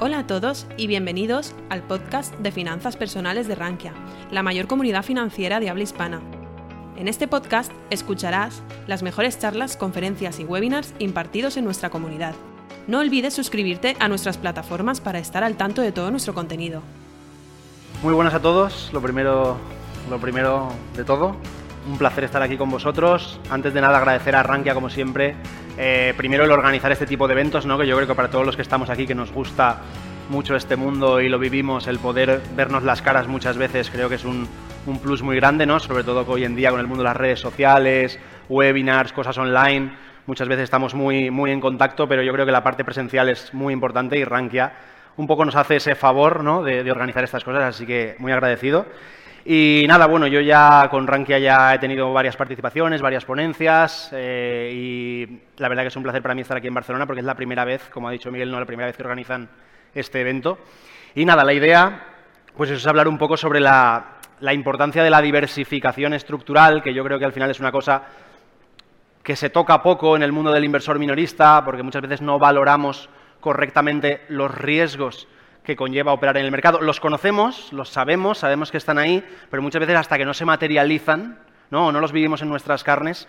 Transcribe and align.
Hola 0.00 0.20
a 0.20 0.26
todos 0.28 0.68
y 0.76 0.86
bienvenidos 0.86 1.56
al 1.70 1.82
podcast 1.82 2.32
de 2.36 2.52
Finanzas 2.52 2.96
Personales 2.96 3.48
de 3.48 3.56
Rankia, 3.56 3.92
la 4.30 4.44
mayor 4.44 4.68
comunidad 4.68 5.02
financiera 5.02 5.58
de 5.58 5.70
habla 5.70 5.82
hispana. 5.82 6.20
En 6.96 7.08
este 7.08 7.26
podcast 7.26 7.72
escucharás 7.90 8.62
las 8.86 9.02
mejores 9.02 9.40
charlas, 9.40 9.76
conferencias 9.76 10.38
y 10.38 10.44
webinars 10.44 10.94
impartidos 11.00 11.56
en 11.56 11.64
nuestra 11.64 11.90
comunidad. 11.90 12.36
No 12.86 13.00
olvides 13.00 13.34
suscribirte 13.34 13.96
a 13.98 14.06
nuestras 14.06 14.38
plataformas 14.38 15.00
para 15.00 15.18
estar 15.18 15.42
al 15.42 15.56
tanto 15.56 15.82
de 15.82 15.90
todo 15.90 16.12
nuestro 16.12 16.32
contenido. 16.32 16.80
Muy 18.00 18.14
buenas 18.14 18.34
a 18.34 18.40
todos, 18.40 18.90
lo 18.92 19.02
primero, 19.02 19.56
lo 20.08 20.20
primero 20.20 20.68
de 20.94 21.02
todo, 21.02 21.34
un 21.90 21.98
placer 21.98 22.22
estar 22.22 22.40
aquí 22.40 22.56
con 22.56 22.70
vosotros. 22.70 23.40
Antes 23.50 23.74
de 23.74 23.80
nada 23.80 23.98
agradecer 23.98 24.36
a 24.36 24.44
Rankia 24.44 24.74
como 24.74 24.90
siempre 24.90 25.34
eh, 25.80 26.12
primero 26.16 26.44
el 26.44 26.50
organizar 26.50 26.90
este 26.90 27.06
tipo 27.06 27.28
de 27.28 27.34
eventos, 27.34 27.64
¿no? 27.64 27.78
que 27.78 27.86
yo 27.86 27.94
creo 27.94 28.08
que 28.08 28.14
para 28.16 28.28
todos 28.28 28.44
los 28.44 28.56
que 28.56 28.62
estamos 28.62 28.90
aquí, 28.90 29.06
que 29.06 29.14
nos 29.14 29.30
gusta 29.30 29.78
mucho 30.28 30.56
este 30.56 30.74
mundo 30.74 31.20
y 31.20 31.28
lo 31.28 31.38
vivimos, 31.38 31.86
el 31.86 32.00
poder 32.00 32.40
vernos 32.56 32.82
las 32.82 33.00
caras 33.00 33.28
muchas 33.28 33.56
veces 33.56 33.88
creo 33.88 34.08
que 34.08 34.16
es 34.16 34.24
un, 34.24 34.48
plus 35.00 35.22
muy 35.22 35.36
grande, 35.36 35.66
¿no? 35.66 35.78
sobre 35.78 36.02
todo 36.02 36.24
hoy 36.26 36.42
en 36.42 36.56
día 36.56 36.70
con 36.72 36.80
el 36.80 36.88
mundo 36.88 37.04
de 37.04 37.08
las 37.10 37.16
redes 37.16 37.38
sociales, 37.38 38.18
webinars, 38.48 39.12
cosas 39.12 39.38
online, 39.38 39.92
muchas 40.26 40.48
veces 40.48 40.64
estamos 40.64 40.94
muy, 40.94 41.30
muy 41.30 41.52
en 41.52 41.60
contacto, 41.60 42.08
pero 42.08 42.24
yo 42.24 42.32
creo 42.32 42.44
que 42.44 42.52
la 42.52 42.64
parte 42.64 42.84
presencial 42.84 43.28
es 43.28 43.54
muy 43.54 43.72
importante 43.72 44.18
y 44.18 44.24
Rankia 44.24 44.72
un 45.16 45.28
poco 45.28 45.44
nos 45.44 45.54
hace 45.54 45.76
ese 45.76 45.94
favor 45.94 46.42
¿no? 46.42 46.64
de 46.64 46.90
organizar 46.90 47.22
estas 47.22 47.44
cosas, 47.44 47.62
así 47.62 47.86
que 47.86 48.16
muy 48.18 48.32
agradecido. 48.32 48.86
Y 49.50 49.86
nada, 49.88 50.06
bueno, 50.06 50.26
yo 50.26 50.42
ya 50.42 50.88
con 50.90 51.06
Rankia 51.06 51.38
ya 51.38 51.74
he 51.74 51.78
tenido 51.78 52.12
varias 52.12 52.36
participaciones, 52.36 53.00
varias 53.00 53.24
ponencias 53.24 54.10
eh, 54.12 54.70
y 54.74 55.40
la 55.56 55.70
verdad 55.70 55.84
que 55.84 55.88
es 55.88 55.96
un 55.96 56.02
placer 56.02 56.20
para 56.20 56.34
mí 56.34 56.42
estar 56.42 56.58
aquí 56.58 56.66
en 56.66 56.74
Barcelona 56.74 57.06
porque 57.06 57.20
es 57.20 57.24
la 57.24 57.34
primera 57.34 57.64
vez, 57.64 57.88
como 57.88 58.08
ha 58.08 58.10
dicho 58.10 58.30
Miguel, 58.30 58.50
no 58.50 58.60
la 58.60 58.66
primera 58.66 58.88
vez 58.88 58.96
que 58.98 59.04
organizan 59.04 59.48
este 59.94 60.20
evento. 60.20 60.58
Y 61.14 61.24
nada, 61.24 61.44
la 61.44 61.54
idea 61.54 62.04
pues 62.58 62.68
es 62.68 62.86
hablar 62.86 63.08
un 63.08 63.16
poco 63.16 63.38
sobre 63.38 63.58
la, 63.58 64.18
la 64.40 64.52
importancia 64.52 65.02
de 65.02 65.08
la 65.08 65.22
diversificación 65.22 66.12
estructural, 66.12 66.82
que 66.82 66.92
yo 66.92 67.02
creo 67.02 67.18
que 67.18 67.24
al 67.24 67.32
final 67.32 67.50
es 67.50 67.58
una 67.58 67.72
cosa 67.72 68.02
que 69.22 69.34
se 69.34 69.48
toca 69.48 69.82
poco 69.82 70.14
en 70.14 70.22
el 70.24 70.30
mundo 70.30 70.52
del 70.52 70.64
inversor 70.64 70.98
minorista, 70.98 71.64
porque 71.64 71.82
muchas 71.82 72.02
veces 72.02 72.20
no 72.20 72.38
valoramos 72.38 73.08
correctamente 73.40 74.26
los 74.28 74.54
riesgos 74.54 75.26
que 75.68 75.76
conlleva 75.76 76.14
operar 76.14 76.38
en 76.38 76.46
el 76.46 76.50
mercado. 76.50 76.80
Los 76.80 76.98
conocemos, 76.98 77.74
los 77.74 77.90
sabemos, 77.90 78.38
sabemos 78.38 78.70
que 78.70 78.78
están 78.78 78.96
ahí, 78.96 79.22
pero 79.50 79.62
muchas 79.62 79.80
veces 79.80 79.96
hasta 79.96 80.16
que 80.16 80.24
no 80.24 80.32
se 80.32 80.46
materializan, 80.46 81.40
¿no? 81.70 81.88
o 81.88 81.92
no 81.92 82.00
los 82.00 82.10
vivimos 82.10 82.40
en 82.40 82.48
nuestras 82.48 82.82
carnes, 82.82 83.28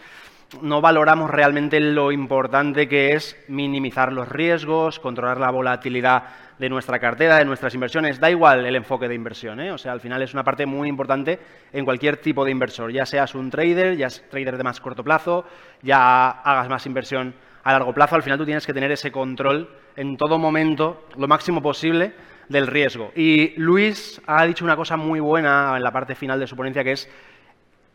no 0.61 0.79
valoramos 0.79 1.29
realmente 1.29 1.81
lo 1.81 2.13
importante 2.13 2.87
que 2.87 3.11
es 3.11 3.35
minimizar 3.49 4.13
los 4.13 4.29
riesgos, 4.29 5.01
controlar 5.01 5.37
la 5.37 5.51
volatilidad 5.51 6.23
de 6.57 6.69
nuestra 6.69 6.97
cartera, 6.97 7.35
de 7.35 7.43
nuestras 7.43 7.73
inversiones. 7.73 8.21
Da 8.21 8.31
igual 8.31 8.65
el 8.65 8.77
enfoque 8.77 9.09
de 9.09 9.15
inversión, 9.15 9.59
¿eh? 9.59 9.73
o 9.73 9.77
sea, 9.77 9.91
al 9.91 9.99
final 9.99 10.21
es 10.21 10.33
una 10.33 10.45
parte 10.45 10.65
muy 10.65 10.87
importante 10.87 11.39
en 11.73 11.83
cualquier 11.83 12.21
tipo 12.21 12.45
de 12.45 12.51
inversor, 12.51 12.89
ya 12.93 13.05
seas 13.05 13.35
un 13.35 13.49
trader, 13.49 13.97
ya 13.97 14.09
seas 14.09 14.29
trader 14.29 14.55
de 14.55 14.63
más 14.63 14.79
corto 14.79 15.03
plazo, 15.03 15.43
ya 15.81 16.29
hagas 16.29 16.69
más 16.69 16.85
inversión 16.85 17.33
a 17.63 17.71
largo 17.73 17.93
plazo, 17.93 18.15
al 18.15 18.23
final 18.23 18.37
tú 18.37 18.45
tienes 18.45 18.65
que 18.65 18.73
tener 18.73 18.91
ese 18.91 19.11
control 19.11 19.69
en 19.95 20.17
todo 20.17 20.37
momento, 20.37 21.05
lo 21.17 21.27
máximo 21.27 21.61
posible, 21.61 22.13
del 22.47 22.67
riesgo. 22.67 23.11
Y 23.15 23.53
Luis 23.59 24.21
ha 24.25 24.45
dicho 24.45 24.65
una 24.65 24.75
cosa 24.75 24.97
muy 24.97 25.19
buena 25.19 25.73
en 25.75 25.83
la 25.83 25.91
parte 25.91 26.15
final 26.15 26.39
de 26.39 26.47
su 26.47 26.55
ponencia, 26.55 26.83
que 26.83 26.93
es, 26.93 27.09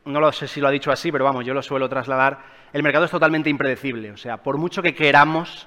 no 0.05 0.20
lo 0.20 0.33
sé 0.33 0.47
si 0.47 0.61
lo 0.61 0.69
ha 0.69 0.70
dicho 0.70 0.91
así, 0.91 1.11
pero 1.11 1.25
vamos, 1.25 1.45
yo 1.45 1.55
lo 1.55 1.62
suelo 1.62 1.89
trasladar, 1.89 2.39
el 2.73 2.83
mercado 2.83 3.05
es 3.05 3.11
totalmente 3.11 3.51
impredecible. 3.51 4.12
O 4.12 4.17
sea, 4.17 4.39
por 4.39 4.59
mucho 4.59 4.83
que 4.83 4.95
queramos 4.95 5.67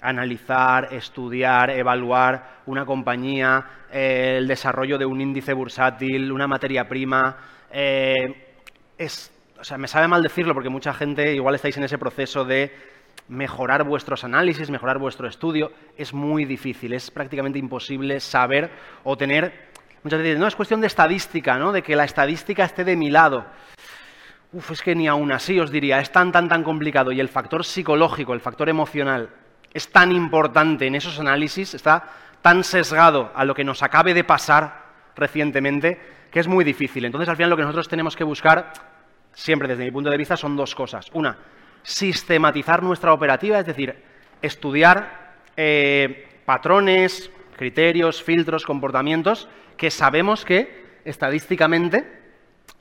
analizar, 0.00 0.92
estudiar, 0.92 1.70
evaluar 1.70 2.60
una 2.66 2.84
compañía, 2.84 3.64
eh, 3.90 4.36
el 4.38 4.46
desarrollo 4.46 4.98
de 4.98 5.06
un 5.06 5.20
índice 5.20 5.52
bursátil, 5.52 6.30
una 6.30 6.46
materia 6.46 6.88
prima, 6.88 7.36
eh, 7.70 8.54
es, 8.96 9.32
o 9.58 9.64
sea, 9.64 9.78
me 9.78 9.88
sabe 9.88 10.06
mal 10.08 10.22
decirlo 10.22 10.54
porque 10.54 10.68
mucha 10.68 10.92
gente 10.94 11.34
igual 11.34 11.54
estáis 11.54 11.76
en 11.76 11.84
ese 11.84 11.98
proceso 11.98 12.44
de 12.44 12.72
mejorar 13.28 13.84
vuestros 13.84 14.24
análisis, 14.24 14.70
mejorar 14.70 14.98
vuestro 14.98 15.28
estudio, 15.28 15.72
es 15.96 16.12
muy 16.12 16.44
difícil, 16.44 16.92
es 16.92 17.10
prácticamente 17.10 17.58
imposible 17.58 18.20
saber 18.20 18.70
o 19.04 19.16
tener... 19.16 19.68
Muchas 20.02 20.20
veces, 20.20 20.38
no, 20.38 20.46
es 20.46 20.54
cuestión 20.54 20.80
de 20.80 20.86
estadística, 20.86 21.58
¿no? 21.58 21.72
De 21.72 21.82
que 21.82 21.96
la 21.96 22.04
estadística 22.04 22.64
esté 22.64 22.84
de 22.84 22.96
mi 22.96 23.10
lado. 23.10 23.44
Uf, 24.52 24.70
es 24.70 24.80
que 24.80 24.94
ni 24.94 25.08
aún 25.08 25.30
así 25.32 25.58
os 25.58 25.70
diría, 25.70 25.98
es 25.98 26.10
tan, 26.10 26.32
tan, 26.32 26.48
tan 26.48 26.62
complicado 26.62 27.12
y 27.12 27.20
el 27.20 27.28
factor 27.28 27.64
psicológico, 27.64 28.32
el 28.32 28.40
factor 28.40 28.68
emocional, 28.68 29.28
es 29.74 29.90
tan 29.90 30.12
importante 30.12 30.86
en 30.86 30.94
esos 30.94 31.18
análisis, 31.18 31.74
está 31.74 32.04
tan 32.40 32.64
sesgado 32.64 33.32
a 33.34 33.44
lo 33.44 33.54
que 33.54 33.64
nos 33.64 33.82
acabe 33.82 34.14
de 34.14 34.24
pasar 34.24 34.86
recientemente, 35.16 36.00
que 36.30 36.40
es 36.40 36.46
muy 36.46 36.64
difícil. 36.64 37.04
Entonces, 37.04 37.28
al 37.28 37.36
final, 37.36 37.50
lo 37.50 37.56
que 37.56 37.62
nosotros 37.62 37.88
tenemos 37.88 38.16
que 38.16 38.24
buscar, 38.24 38.72
siempre 39.32 39.68
desde 39.68 39.84
mi 39.84 39.90
punto 39.90 40.10
de 40.10 40.16
vista, 40.16 40.36
son 40.36 40.56
dos 40.56 40.74
cosas. 40.74 41.10
Una, 41.12 41.36
sistematizar 41.82 42.82
nuestra 42.82 43.12
operativa, 43.12 43.58
es 43.58 43.66
decir, 43.66 43.94
estudiar 44.42 45.36
eh, 45.56 46.28
patrones, 46.44 47.30
criterios, 47.56 48.22
filtros, 48.22 48.64
comportamientos 48.64 49.48
que 49.76 49.90
sabemos 49.90 50.44
que 50.44 51.00
estadísticamente 51.04 52.06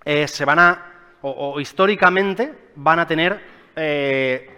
eh, 0.06 0.28
se 0.28 0.46
van 0.46 0.60
a, 0.60 0.92
o, 1.22 1.60
históricamente 1.60 2.54
van 2.76 3.00
a 3.00 3.08
tener 3.08 3.42
eh, 3.76 4.50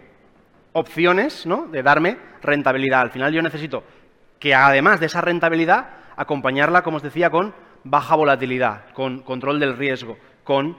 opciones 0.74 1.46
¿no? 1.46 1.68
de 1.68 1.84
darme 1.84 2.18
rentabilidad. 2.42 3.02
Al 3.02 3.12
final 3.12 3.34
yo 3.34 3.42
necesito 3.42 3.84
que 4.40 4.54
además 4.56 5.00
de 5.00 5.08
esa 5.08 5.22
rentabilidad, 5.22 5.90
acompañarla, 6.16 6.82
como 6.82 6.98
os 6.98 7.04
decía, 7.04 7.30
con 7.30 7.54
baja 7.84 8.16
volatilidad, 8.16 8.92
con 8.94 9.22
control 9.22 9.60
del 9.60 9.78
riesgo, 9.78 10.18
con 10.44 10.78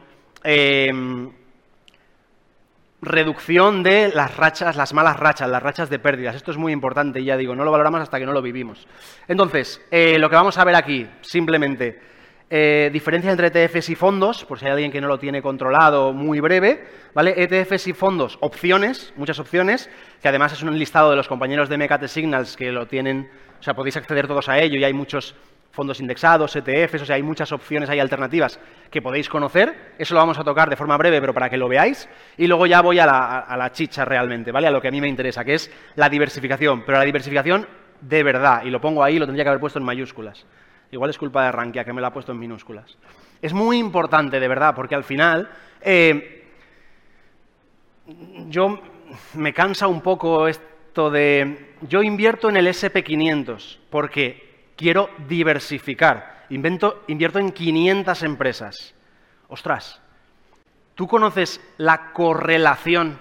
reducción 3.02 3.82
de 3.82 4.10
las 4.14 4.36
rachas, 4.36 4.76
las 4.76 4.92
malas 4.92 5.18
rachas, 5.18 5.48
las 5.48 5.62
rachas 5.62 5.88
de 5.88 5.98
pérdidas. 5.98 6.36
Esto 6.36 6.50
es 6.50 6.56
muy 6.56 6.72
importante, 6.72 7.24
ya 7.24 7.36
digo, 7.36 7.54
no 7.54 7.64
lo 7.64 7.70
valoramos 7.70 8.00
hasta 8.00 8.18
que 8.18 8.26
no 8.26 8.32
lo 8.32 8.42
vivimos. 8.42 8.86
Entonces, 9.26 9.80
eh, 9.90 10.18
lo 10.18 10.28
que 10.28 10.36
vamos 10.36 10.58
a 10.58 10.64
ver 10.64 10.74
aquí, 10.74 11.06
simplemente, 11.22 11.98
eh, 12.52 12.90
diferencia 12.92 13.30
entre 13.30 13.46
ETFs 13.46 13.90
y 13.90 13.94
fondos, 13.94 14.44
por 14.44 14.58
si 14.58 14.66
hay 14.66 14.72
alguien 14.72 14.90
que 14.90 15.00
no 15.00 15.06
lo 15.06 15.18
tiene 15.18 15.40
controlado, 15.40 16.12
muy 16.12 16.40
breve, 16.40 16.84
¿vale? 17.14 17.34
ETFs 17.36 17.86
y 17.86 17.92
fondos, 17.92 18.38
opciones, 18.40 19.14
muchas 19.16 19.38
opciones, 19.38 19.88
que 20.20 20.28
además 20.28 20.52
es 20.52 20.62
un 20.62 20.76
listado 20.76 21.10
de 21.10 21.16
los 21.16 21.28
compañeros 21.28 21.68
de 21.68 21.78
Mecate 21.78 22.08
Signals 22.08 22.56
que 22.56 22.72
lo 22.72 22.86
tienen, 22.86 23.30
o 23.60 23.62
sea, 23.62 23.74
podéis 23.74 23.96
acceder 23.96 24.26
todos 24.26 24.48
a 24.48 24.58
ello 24.58 24.78
y 24.78 24.84
hay 24.84 24.92
muchos 24.92 25.36
fondos 25.70 26.00
indexados, 26.00 26.54
ETFs, 26.56 27.02
o 27.02 27.06
sea, 27.06 27.16
hay 27.16 27.22
muchas 27.22 27.52
opciones, 27.52 27.88
hay 27.88 28.00
alternativas 28.00 28.58
que 28.90 29.00
podéis 29.00 29.28
conocer. 29.28 29.94
Eso 29.98 30.14
lo 30.14 30.20
vamos 30.20 30.38
a 30.38 30.44
tocar 30.44 30.68
de 30.68 30.76
forma 30.76 30.96
breve, 30.96 31.20
pero 31.20 31.32
para 31.32 31.48
que 31.48 31.56
lo 31.56 31.68
veáis. 31.68 32.08
Y 32.36 32.46
luego 32.46 32.66
ya 32.66 32.80
voy 32.80 32.98
a 32.98 33.06
la, 33.06 33.70
chicha 33.72 34.04
realmente, 34.04 34.50
¿vale? 34.50 34.66
A 34.66 34.70
lo 34.70 34.80
que 34.80 34.88
a 34.88 34.90
mí 34.90 35.00
me 35.00 35.08
interesa, 35.08 35.44
que 35.44 35.54
es 35.54 35.70
la 35.94 36.08
diversificación. 36.08 36.82
Pero 36.84 36.98
la 36.98 37.04
diversificación 37.04 37.66
de 38.00 38.22
verdad, 38.22 38.64
y 38.64 38.70
lo 38.70 38.80
pongo 38.80 39.04
ahí, 39.04 39.18
lo 39.18 39.26
tendría 39.26 39.44
que 39.44 39.50
haber 39.50 39.60
puesto 39.60 39.78
en 39.78 39.84
mayúsculas. 39.84 40.44
Igual 40.90 41.10
es 41.10 41.18
culpa 41.18 41.44
de 41.44 41.52
Rankia, 41.52 41.84
que 41.84 41.92
me 41.92 42.00
lo 42.00 42.08
ha 42.08 42.12
puesto 42.12 42.32
en 42.32 42.38
minúsculas. 42.38 42.96
Es 43.40 43.52
muy 43.52 43.78
importante, 43.78 44.40
de 44.40 44.48
verdad, 44.48 44.74
porque 44.74 44.96
al 44.96 45.04
final 45.04 45.48
eh, 45.80 46.46
yo 48.48 48.80
me 49.34 49.52
cansa 49.52 49.86
un 49.86 50.00
poco 50.00 50.48
esto 50.48 51.10
de... 51.10 51.74
Yo 51.82 52.02
invierto 52.02 52.48
en 52.48 52.56
el 52.56 52.66
SP500 52.66 53.78
porque 53.88 54.49
quiero 54.80 55.10
diversificar. 55.28 56.46
invierto 56.48 57.38
en 57.38 57.52
500 57.52 58.22
empresas. 58.22 58.94
Ostras, 59.48 60.00
¿tú 60.94 61.06
conoces 61.06 61.60
la 61.76 62.12
correlación 62.14 63.18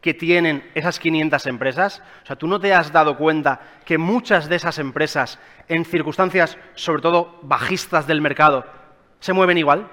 que 0.00 0.14
tienen 0.14 0.70
esas 0.76 1.00
500 1.00 1.44
empresas? 1.48 2.00
O 2.22 2.26
sea, 2.26 2.36
¿tú 2.36 2.46
no 2.46 2.60
te 2.60 2.72
has 2.72 2.92
dado 2.92 3.16
cuenta 3.16 3.60
que 3.84 3.98
muchas 3.98 4.48
de 4.48 4.54
esas 4.54 4.78
empresas, 4.78 5.40
en 5.68 5.84
circunstancias 5.84 6.56
sobre 6.74 7.02
todo 7.02 7.40
bajistas 7.42 8.06
del 8.06 8.20
mercado, 8.20 8.64
se 9.18 9.32
mueven 9.32 9.58
igual? 9.58 9.90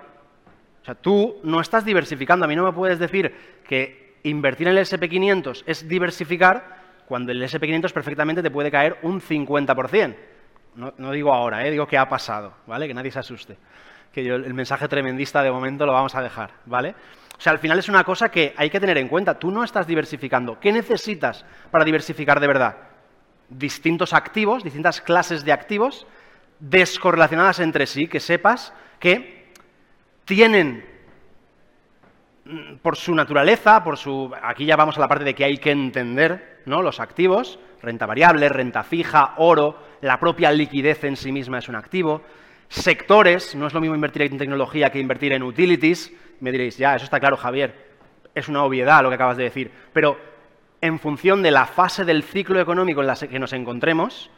O 0.83 0.85
sea, 0.85 0.93
tú 0.93 1.39
no 1.43 1.59
estás 1.59 1.85
diversificando. 1.85 2.45
A 2.45 2.47
mí 2.47 2.55
no 2.55 2.65
me 2.65 2.71
puedes 2.71 2.99
decir 2.99 3.61
que 3.67 4.19
invertir 4.21 4.67
en 4.67 4.77
el 4.77 4.85
SP500 4.85 5.63
es 5.65 5.87
diversificar 5.87 6.77
cuando 7.07 7.31
el 7.31 7.41
SP500 7.41 7.91
perfectamente 7.93 8.43
te 8.43 8.51
puede 8.51 8.69
caer 8.69 8.99
un 9.01 9.19
50%. 9.19 10.15
No, 10.75 11.11
digo 11.11 11.33
ahora, 11.33 11.65
¿eh? 11.65 11.71
digo 11.71 11.87
que 11.87 11.97
ha 11.97 12.07
pasado, 12.07 12.53
¿vale? 12.65 12.87
Que 12.87 12.93
nadie 12.93 13.11
se 13.11 13.19
asuste. 13.19 13.57
Que 14.13 14.25
el 14.25 14.53
mensaje 14.53 14.87
tremendista 14.87 15.43
de 15.43 15.51
momento 15.51 15.85
lo 15.85 15.93
vamos 15.93 16.15
a 16.15 16.21
dejar, 16.21 16.51
¿vale? 16.65 16.95
O 17.37 17.41
sea, 17.41 17.53
al 17.53 17.59
final 17.59 17.79
es 17.79 17.89
una 17.89 18.03
cosa 18.03 18.29
que 18.29 18.53
hay 18.57 18.69
que 18.69 18.79
tener 18.79 18.97
en 18.97 19.07
cuenta. 19.07 19.39
Tú 19.39 19.51
no 19.51 19.63
estás 19.63 19.87
diversificando. 19.87 20.59
¿Qué 20.59 20.71
necesitas 20.71 21.45
para 21.71 21.85
diversificar 21.85 22.39
de 22.39 22.47
verdad? 22.47 22.75
Distintos 23.49 24.13
activos, 24.13 24.63
distintas 24.63 25.01
clases 25.01 25.43
de 25.45 25.51
activos 25.51 26.05
descorrelacionadas 26.59 27.59
entre 27.59 27.87
sí, 27.87 28.07
que 28.07 28.19
sepas 28.19 28.73
que 28.99 29.53
tienen 30.25 30.85
mm, 32.45 32.75
por 32.81 32.97
su 32.97 33.15
naturaleza, 33.15 33.83
por 33.83 33.97
su 33.97 34.31
aquí 34.43 34.65
ya 34.65 34.75
vamos 34.75 34.97
a 34.97 34.99
la 34.99 35.07
parte 35.07 35.23
de 35.23 35.33
que 35.33 35.45
hay 35.45 35.57
que 35.57 35.71
entender, 35.71 36.48
¿no? 36.69 36.81
Los 36.81 36.99
activos, 36.99 37.59
renta 37.81 38.05
variable, 38.05 38.47
renta 38.47 38.83
fija, 38.83 39.33
oro, 39.37 39.77
la 40.01 40.19
propia 40.19 40.51
liquidez 40.51 41.03
en 41.03 41.17
sí 41.17 41.31
misma 41.31 41.59
es 41.59 41.67
un 41.67 41.75
activo. 41.75 42.21
Sectores, 42.69 43.55
no 43.55 43.67
es 43.67 43.73
lo 43.73 43.81
mismo 43.81 43.95
invertir 43.95 44.21
en 44.21 44.37
tecnología 44.37 44.91
que 44.91 44.99
invertir 44.99 45.33
en 45.33 45.43
utilities. 45.43 46.13
Me 46.39 46.51
diréis, 46.51 46.77
ya, 46.77 46.95
eso 46.95 47.05
está 47.05 47.19
claro, 47.19 47.35
Javier, 47.35 47.89
es 48.33 48.47
una 48.47 48.63
obviedad 48.63 49.01
lo 49.03 49.09
que 49.09 49.15
acabas 49.15 49.37
de 49.37 49.43
decir. 49.43 49.71
Pero 49.91 50.17
en 50.79 50.99
función 50.99 51.41
de 51.41 51.51
la 51.51 51.65
fase 51.65 52.05
del 52.05 52.23
ciclo 52.23 52.61
económico 52.61 53.01
en 53.01 53.07
la 53.07 53.15
que 53.15 53.39
nos 53.39 53.53
encontremos, 53.53 54.29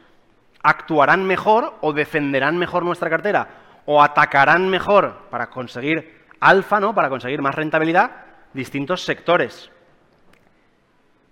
actuarán 0.64 1.26
mejor 1.26 1.76
o 1.82 1.94
defenderán 1.94 2.58
mejor 2.58 2.84
nuestra 2.84 3.10
cartera 3.10 3.48
o 3.86 4.02
atacarán 4.02 4.70
mejor 4.70 5.28
para 5.30 5.50
conseguir 5.50 6.22
alfa, 6.40 6.80
¿no? 6.80 6.94
Para 6.96 7.10
conseguir 7.10 7.42
más 7.42 7.56
rentabilidad 7.56 8.12
distintos 8.54 9.04
sectores. 9.04 9.72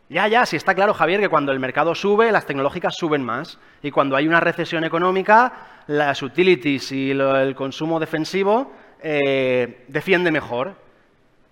Ya, 0.10 0.28
ya, 0.28 0.44
sí 0.48 0.56
está 0.56 0.74
claro, 0.74 0.96
Javier, 0.96 1.20
que 1.20 1.30
cuando 1.30 1.52
el 1.52 1.60
mercado 1.60 1.94
sube, 1.94 2.32
las 2.32 2.48
tecnológicas 2.48 2.96
suben 2.96 3.24
más. 3.24 3.60
Y 3.84 3.92
cuando 3.92 4.16
hay 4.16 4.28
una 4.28 4.40
recesión 4.40 4.84
económica, 4.84 5.84
las 5.86 6.24
utilities 6.24 6.92
y 6.92 7.12
el 7.12 7.54
consumo 7.56 8.00
defensivo 8.00 8.74
eh, 9.04 9.86
defiende 9.88 10.32
mejor. 10.32 10.74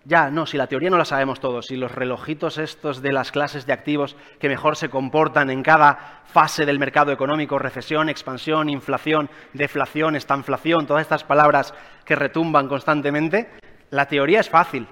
Ya, 0.06 0.31
no, 0.31 0.48
si 0.48 0.57
la 0.57 0.65
teoría 0.65 0.89
no 0.89 0.98
la 0.98 1.06
sabemos 1.06 1.39
todos, 1.39 1.68
si 1.68 1.75
los 1.75 1.92
relojitos 1.92 2.57
estos 2.57 3.01
de 3.04 3.12
las 3.12 3.31
clases 3.31 3.68
de 3.68 3.74
activos 3.74 4.15
que 4.39 4.50
mejor 4.50 4.75
se 4.75 4.89
comportan 4.89 5.51
en 5.51 5.62
cada 5.62 6.24
fase 6.25 6.65
del 6.65 6.80
mercado 6.80 7.12
económico, 7.12 7.60
recesión, 7.60 8.10
expansión, 8.10 8.69
inflación, 8.69 9.30
deflación, 9.53 10.15
estanflación, 10.15 10.88
todas 10.88 11.01
estas 11.01 11.25
palabras 11.25 11.75
que 12.06 12.15
retumban 12.15 12.69
constantemente, 12.69 13.50
la 13.92 14.07
teoría 14.07 14.39
es 14.39 14.50
fácil, 14.50 14.88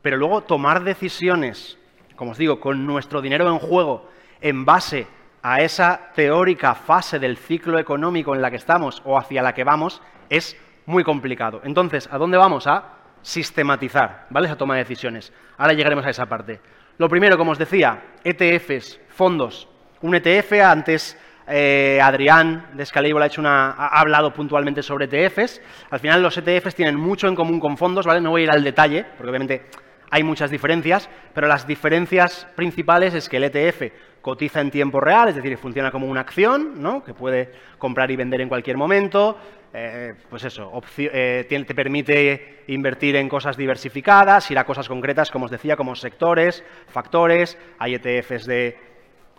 pero 0.00 0.16
luego 0.16 0.40
tomar 0.42 0.82
decisiones, 0.82 1.78
como 2.16 2.32
os 2.32 2.38
digo, 2.38 2.58
con 2.58 2.86
nuestro 2.86 3.20
dinero 3.20 3.48
en 3.48 3.58
juego, 3.58 4.08
en 4.40 4.64
base 4.64 5.06
a 5.42 5.60
esa 5.60 6.10
teórica 6.14 6.74
fase 6.74 7.18
del 7.18 7.36
ciclo 7.36 7.78
económico 7.78 8.34
en 8.34 8.42
la 8.42 8.50
que 8.50 8.56
estamos 8.56 9.00
o 9.04 9.18
hacia 9.18 9.42
la 9.42 9.52
que 9.52 9.64
vamos, 9.64 10.02
es 10.28 10.56
muy 10.86 11.04
complicado. 11.04 11.60
Entonces, 11.64 12.08
¿a 12.10 12.18
dónde 12.18 12.36
vamos? 12.36 12.66
A 12.66 12.94
sistematizar, 13.22 14.26
¿vale? 14.30 14.46
Esa 14.46 14.56
toma 14.56 14.74
de 14.74 14.80
decisiones. 14.80 15.32
Ahora 15.58 15.72
llegaremos 15.72 16.06
a 16.06 16.10
esa 16.10 16.26
parte. 16.26 16.60
Lo 16.98 17.08
primero, 17.08 17.36
como 17.36 17.52
os 17.52 17.58
decía, 17.58 18.02
ETFs, 18.24 19.00
fondos. 19.08 19.68
Un 20.00 20.14
ETF, 20.14 20.52
antes 20.64 21.18
eh, 21.48 22.00
Adrián 22.02 22.70
de 22.74 22.84
Scalable 22.84 23.22
ha, 23.22 23.26
hecho 23.26 23.40
una, 23.40 23.70
ha 23.70 24.00
hablado 24.00 24.32
puntualmente 24.32 24.82
sobre 24.82 25.06
ETFs. 25.06 25.60
Al 25.90 26.00
final 26.00 26.22
los 26.22 26.36
ETFs 26.36 26.74
tienen 26.74 26.96
mucho 26.96 27.28
en 27.28 27.34
común 27.34 27.60
con 27.60 27.76
fondos, 27.76 28.06
¿vale? 28.06 28.20
No 28.20 28.30
voy 28.30 28.42
a 28.42 28.44
ir 28.44 28.50
al 28.50 28.64
detalle, 28.64 29.04
porque 29.16 29.30
obviamente 29.30 29.66
hay 30.10 30.22
muchas 30.22 30.50
diferencias, 30.50 31.08
pero 31.34 31.46
las 31.46 31.66
diferencias 31.66 32.46
principales 32.54 33.14
es 33.14 33.28
que 33.28 33.38
el 33.38 33.44
ETF 33.44 33.82
cotiza 34.20 34.60
en 34.60 34.70
tiempo 34.70 35.00
real, 35.00 35.28
es 35.28 35.36
decir, 35.36 35.56
funciona 35.56 35.90
como 35.90 36.06
una 36.06 36.20
acción, 36.20 36.82
¿no? 36.82 37.04
que 37.04 37.14
puede 37.14 37.52
comprar 37.78 38.10
y 38.10 38.16
vender 38.16 38.40
en 38.40 38.48
cualquier 38.48 38.76
momento, 38.76 39.38
eh, 39.72 40.14
pues 40.28 40.44
eso, 40.44 40.72
eh, 40.98 41.46
te 41.48 41.74
permite 41.74 42.64
invertir 42.68 43.16
en 43.16 43.28
cosas 43.28 43.56
diversificadas, 43.56 44.50
ir 44.50 44.58
a 44.58 44.64
cosas 44.64 44.88
concretas, 44.88 45.30
como 45.30 45.44
os 45.44 45.50
decía, 45.50 45.76
como 45.76 45.94
sectores, 45.94 46.64
factores, 46.88 47.58
hay 47.78 47.94
ETFs 47.94 48.46
de 48.46 48.76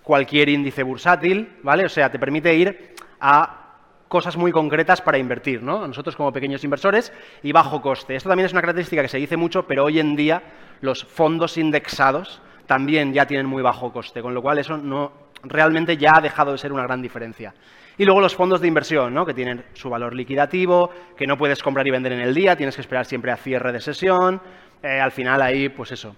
cualquier 0.03 0.49
índice 0.49 0.83
bursátil, 0.83 1.57
¿vale? 1.63 1.85
O 1.85 1.89
sea, 1.89 2.09
te 2.09 2.19
permite 2.19 2.55
ir 2.55 2.93
a 3.19 3.66
cosas 4.07 4.37
muy 4.37 4.51
concretas 4.51 5.01
para 5.01 5.17
invertir, 5.17 5.61
¿no? 5.63 5.87
Nosotros 5.87 6.15
como 6.15 6.31
pequeños 6.31 6.63
inversores 6.63 7.11
y 7.43 7.51
bajo 7.51 7.81
coste. 7.81 8.15
Esto 8.15 8.29
también 8.29 8.45
es 8.45 8.51
una 8.51 8.61
característica 8.61 9.01
que 9.01 9.07
se 9.07 9.17
dice 9.17 9.37
mucho, 9.37 9.67
pero 9.67 9.85
hoy 9.85 9.99
en 9.99 10.15
día 10.15 10.41
los 10.81 11.03
fondos 11.03 11.57
indexados 11.57 12.41
también 12.65 13.13
ya 13.13 13.25
tienen 13.25 13.45
muy 13.45 13.61
bajo 13.61 13.91
coste, 13.91 14.21
con 14.21 14.33
lo 14.33 14.41
cual 14.41 14.59
eso 14.59 14.77
no 14.77 15.27
realmente 15.43 15.97
ya 15.97 16.13
ha 16.15 16.21
dejado 16.21 16.51
de 16.51 16.57
ser 16.57 16.73
una 16.73 16.83
gran 16.83 17.01
diferencia. 17.01 17.53
Y 17.97 18.05
luego 18.05 18.21
los 18.21 18.35
fondos 18.35 18.61
de 18.61 18.67
inversión, 18.67 19.13
¿no? 19.13 19.25
que 19.25 19.33
tienen 19.33 19.63
su 19.73 19.89
valor 19.89 20.13
liquidativo, 20.13 20.91
que 21.17 21.25
no 21.25 21.37
puedes 21.37 21.63
comprar 21.63 21.87
y 21.87 21.91
vender 21.91 22.11
en 22.11 22.19
el 22.19 22.33
día, 22.33 22.55
tienes 22.55 22.75
que 22.75 22.81
esperar 22.81 23.05
siempre 23.05 23.31
a 23.31 23.37
cierre 23.37 23.71
de 23.71 23.81
sesión. 23.81 24.39
Eh, 24.83 24.99
al 24.99 25.11
final 25.11 25.41
ahí, 25.41 25.69
pues 25.69 25.91
eso. 25.91 26.15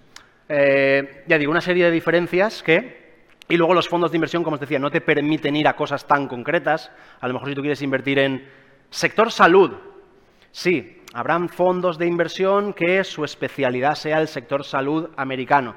Eh, 0.50 1.24
ya 1.28 1.38
digo, 1.38 1.52
una 1.52 1.62
serie 1.62 1.86
de 1.86 1.92
diferencias 1.92 2.62
que... 2.64 3.09
Y 3.50 3.58
luego 3.58 3.74
los 3.74 3.90
fondos 3.90 4.12
de 4.12 4.18
inversión, 4.18 4.44
como 4.44 4.54
os 4.54 4.60
decía, 4.60 4.80
no 4.80 4.92
te 4.92 5.02
permiten 5.02 5.56
ir 5.56 5.68
a 5.68 5.76
cosas 5.76 6.06
tan 6.08 6.28
concretas. 6.28 6.92
A 7.20 7.28
lo 7.28 7.34
mejor 7.34 7.50
si 7.50 7.56
tú 7.56 7.62
quieres 7.62 7.82
invertir 7.82 8.20
en 8.20 8.48
sector 8.92 9.32
salud, 9.32 9.72
sí, 10.52 11.02
habrán 11.14 11.50
fondos 11.50 11.98
de 11.98 12.06
inversión 12.06 12.74
que 12.74 13.04
su 13.04 13.26
especialidad 13.26 13.96
sea 13.96 14.20
el 14.22 14.28
sector 14.28 14.64
salud 14.64 15.10
americano 15.18 15.76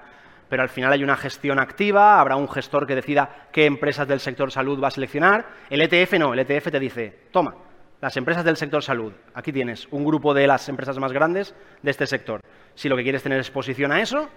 pero 0.52 0.64
al 0.64 0.68
final 0.68 0.92
hay 0.92 1.02
una 1.02 1.16
gestión 1.16 1.58
activa, 1.58 2.20
habrá 2.20 2.36
un 2.36 2.46
gestor 2.46 2.86
que 2.86 2.94
decida 2.94 3.48
qué 3.50 3.64
empresas 3.64 4.06
del 4.06 4.20
sector 4.20 4.52
salud 4.52 4.78
va 4.78 4.88
a 4.88 4.90
seleccionar. 4.90 5.46
El 5.70 5.80
ETF 5.80 6.18
no, 6.18 6.34
el 6.34 6.40
ETF 6.40 6.70
te 6.70 6.78
dice, 6.78 7.20
toma, 7.30 7.54
las 8.02 8.14
empresas 8.18 8.44
del 8.44 8.58
sector 8.58 8.82
salud, 8.82 9.14
aquí 9.32 9.50
tienes 9.50 9.88
un 9.90 10.04
grupo 10.04 10.34
de 10.34 10.46
las 10.46 10.68
empresas 10.68 10.98
más 10.98 11.10
grandes 11.10 11.54
de 11.80 11.90
este 11.90 12.06
sector. 12.06 12.42
Si 12.74 12.90
lo 12.90 12.96
que 12.98 13.02
quieres 13.02 13.22
tener 13.22 13.38
exposición 13.38 13.92
a 13.92 14.02
eso, 14.02 14.28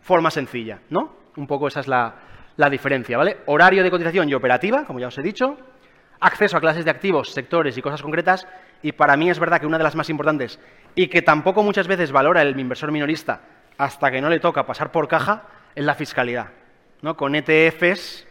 forma 0.00 0.30
sencilla, 0.30 0.78
¿no? 0.90 1.16
Un 1.36 1.48
poco 1.48 1.66
esa 1.66 1.80
es 1.80 1.88
la, 1.88 2.14
la 2.56 2.70
diferencia, 2.70 3.18
¿vale? 3.18 3.38
Horario 3.46 3.82
de 3.82 3.90
cotización 3.90 4.28
y 4.28 4.34
operativa, 4.34 4.84
como 4.84 5.00
ya 5.00 5.08
os 5.08 5.18
he 5.18 5.22
dicho, 5.22 5.56
acceso 6.20 6.56
a 6.56 6.60
clases 6.60 6.84
de 6.84 6.90
activos, 6.90 7.32
sectores 7.32 7.76
y 7.76 7.82
cosas 7.82 8.02
concretas, 8.02 8.46
y 8.82 8.92
para 8.92 9.16
mí 9.16 9.30
es 9.30 9.38
verdad 9.38 9.60
que 9.60 9.66
una 9.66 9.78
de 9.78 9.84
las 9.84 9.96
más 9.96 10.10
importantes, 10.10 10.58
y 10.94 11.08
que 11.08 11.22
tampoco 11.22 11.62
muchas 11.62 11.86
veces 11.88 12.12
valora 12.12 12.42
el 12.42 12.58
inversor 12.58 12.92
minorista 12.92 13.40
hasta 13.76 14.10
que 14.10 14.20
no 14.20 14.28
le 14.28 14.40
toca 14.40 14.66
pasar 14.66 14.92
por 14.92 15.08
caja, 15.08 15.42
es 15.74 15.84
la 15.84 15.94
fiscalidad. 15.94 16.48
¿no? 17.02 17.16
Con 17.16 17.34
ETFs 17.34 18.26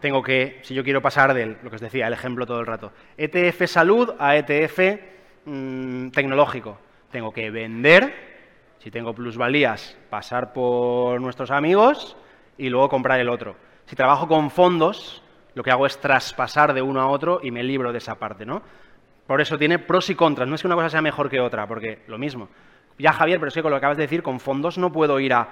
tengo 0.00 0.22
que, 0.22 0.60
si 0.62 0.74
yo 0.74 0.82
quiero 0.82 1.02
pasar 1.02 1.34
del, 1.34 1.58
lo 1.62 1.70
que 1.70 1.76
os 1.76 1.82
decía, 1.82 2.06
el 2.06 2.12
ejemplo 2.12 2.46
todo 2.46 2.60
el 2.60 2.66
rato, 2.66 2.92
ETF 3.16 3.66
salud 3.66 4.14
a 4.18 4.36
ETF 4.36 4.98
mm, 5.44 6.08
tecnológico. 6.08 6.78
Tengo 7.10 7.32
que 7.32 7.50
vender, 7.50 8.14
si 8.78 8.90
tengo 8.90 9.14
plusvalías, 9.14 9.96
pasar 10.08 10.52
por 10.52 11.20
nuestros 11.20 11.50
amigos 11.50 12.16
y 12.58 12.68
luego 12.68 12.88
comprar 12.88 13.20
el 13.20 13.28
otro. 13.28 13.56
Si 13.86 13.96
trabajo 13.96 14.28
con 14.28 14.50
fondos, 14.50 15.22
lo 15.54 15.62
que 15.62 15.70
hago 15.70 15.86
es 15.86 16.00
traspasar 16.00 16.74
de 16.74 16.82
uno 16.82 17.00
a 17.00 17.08
otro 17.08 17.40
y 17.42 17.50
me 17.50 17.62
libro 17.62 17.92
de 17.92 17.98
esa 17.98 18.18
parte, 18.18 18.46
¿no? 18.46 18.62
Por 19.26 19.40
eso 19.40 19.58
tiene 19.58 19.78
pros 19.78 20.10
y 20.10 20.14
contras. 20.14 20.48
No 20.48 20.54
es 20.54 20.62
que 20.62 20.66
una 20.66 20.76
cosa 20.76 20.90
sea 20.90 21.02
mejor 21.02 21.30
que 21.30 21.40
otra, 21.40 21.66
porque 21.66 22.02
lo 22.06 22.18
mismo. 22.18 22.48
Ya, 22.98 23.12
Javier, 23.12 23.38
pero 23.38 23.48
es 23.48 23.54
que 23.54 23.62
con 23.62 23.70
lo 23.70 23.76
que 23.76 23.78
acabas 23.78 23.96
de 23.96 24.04
decir, 24.04 24.22
con 24.22 24.40
fondos 24.40 24.78
no 24.78 24.92
puedo 24.92 25.18
ir 25.20 25.32
a 25.32 25.48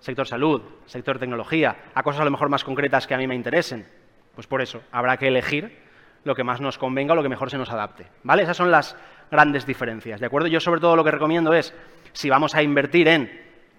sector 0.00 0.26
salud, 0.26 0.62
sector 0.86 1.18
tecnología, 1.18 1.76
a 1.94 2.02
cosas 2.02 2.22
a 2.22 2.24
lo 2.24 2.30
mejor 2.30 2.48
más 2.48 2.64
concretas 2.64 3.06
que 3.06 3.14
a 3.14 3.18
mí 3.18 3.26
me 3.26 3.34
interesen. 3.34 3.86
Pues 4.34 4.46
por 4.46 4.60
eso, 4.60 4.82
habrá 4.90 5.16
que 5.16 5.28
elegir 5.28 5.78
lo 6.24 6.34
que 6.34 6.44
más 6.44 6.60
nos 6.60 6.78
convenga 6.78 7.12
o 7.12 7.16
lo 7.16 7.22
que 7.22 7.28
mejor 7.28 7.50
se 7.50 7.58
nos 7.58 7.70
adapte. 7.70 8.06
¿Vale? 8.22 8.42
Esas 8.42 8.56
son 8.56 8.70
las 8.70 8.96
grandes 9.30 9.66
diferencias, 9.66 10.20
¿de 10.20 10.26
acuerdo? 10.26 10.48
Yo 10.48 10.60
sobre 10.60 10.80
todo 10.80 10.96
lo 10.96 11.04
que 11.04 11.10
recomiendo 11.10 11.54
es, 11.54 11.74
si 12.12 12.28
vamos 12.30 12.54
a 12.54 12.62
invertir 12.62 13.08
en 13.08 13.30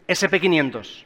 SP500, 0.08 0.72
pues 0.72 1.06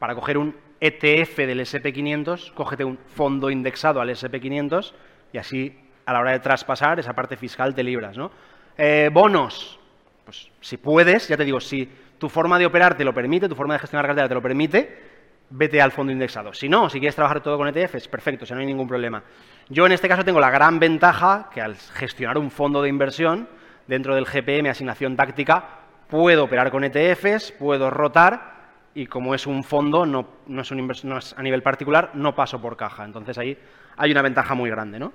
para 0.00 0.14
coger 0.14 0.38
un 0.38 0.56
ETF 0.80 1.36
del 1.36 1.60
SP500, 1.60 2.54
cógete 2.54 2.84
un 2.84 2.98
fondo 3.14 3.50
indexado 3.50 4.00
al 4.00 4.08
SP500 4.08 4.92
y 5.30 5.38
así 5.38 5.78
a 6.06 6.14
la 6.14 6.20
hora 6.20 6.32
de 6.32 6.40
traspasar 6.40 6.98
esa 6.98 7.12
parte 7.12 7.36
fiscal 7.36 7.74
te 7.74 7.84
libras, 7.84 8.16
¿no? 8.16 8.30
Eh, 8.78 9.10
bonos, 9.12 9.78
pues 10.24 10.50
si 10.62 10.78
puedes, 10.78 11.28
ya 11.28 11.36
te 11.36 11.44
digo, 11.44 11.60
si 11.60 11.86
tu 12.18 12.30
forma 12.30 12.58
de 12.58 12.64
operar 12.64 12.96
te 12.96 13.04
lo 13.04 13.12
permite, 13.12 13.46
tu 13.46 13.54
forma 13.54 13.74
de 13.74 13.80
gestionar 13.80 14.06
cartera 14.06 14.26
te 14.26 14.34
lo 14.34 14.40
permite, 14.40 14.98
vete 15.50 15.82
al 15.82 15.92
fondo 15.92 16.12
indexado. 16.14 16.54
Si 16.54 16.66
no, 16.66 16.88
si 16.88 16.98
quieres 16.98 17.14
trabajar 17.14 17.42
todo 17.42 17.58
con 17.58 17.68
ETFs, 17.68 18.08
perfecto, 18.08 18.46
si 18.46 18.54
no 18.54 18.60
hay 18.60 18.66
ningún 18.66 18.88
problema. 18.88 19.22
Yo 19.68 19.84
en 19.84 19.92
este 19.92 20.08
caso 20.08 20.24
tengo 20.24 20.40
la 20.40 20.50
gran 20.50 20.78
ventaja 20.78 21.50
que 21.52 21.60
al 21.60 21.76
gestionar 21.76 22.38
un 22.38 22.50
fondo 22.50 22.80
de 22.80 22.88
inversión 22.88 23.50
dentro 23.86 24.14
del 24.14 24.24
GPM 24.24 24.70
asignación 24.70 25.14
táctica, 25.14 25.68
puedo 26.08 26.44
operar 26.44 26.70
con 26.70 26.84
ETFs, 26.84 27.52
puedo 27.52 27.90
rotar 27.90 28.59
y 28.94 29.06
como 29.06 29.34
es 29.34 29.46
un 29.46 29.62
fondo, 29.62 30.04
no, 30.04 30.26
es, 30.60 30.70
un 30.70 30.92
no 31.04 31.18
es 31.18 31.34
a 31.36 31.42
nivel 31.42 31.62
particular, 31.62 32.10
no 32.14 32.34
paso 32.34 32.60
por 32.60 32.76
caja. 32.76 33.04
Entonces 33.04 33.38
ahí 33.38 33.56
hay 33.96 34.10
una 34.10 34.22
ventaja 34.22 34.54
muy 34.54 34.70
grande, 34.70 34.98
¿no? 34.98 35.12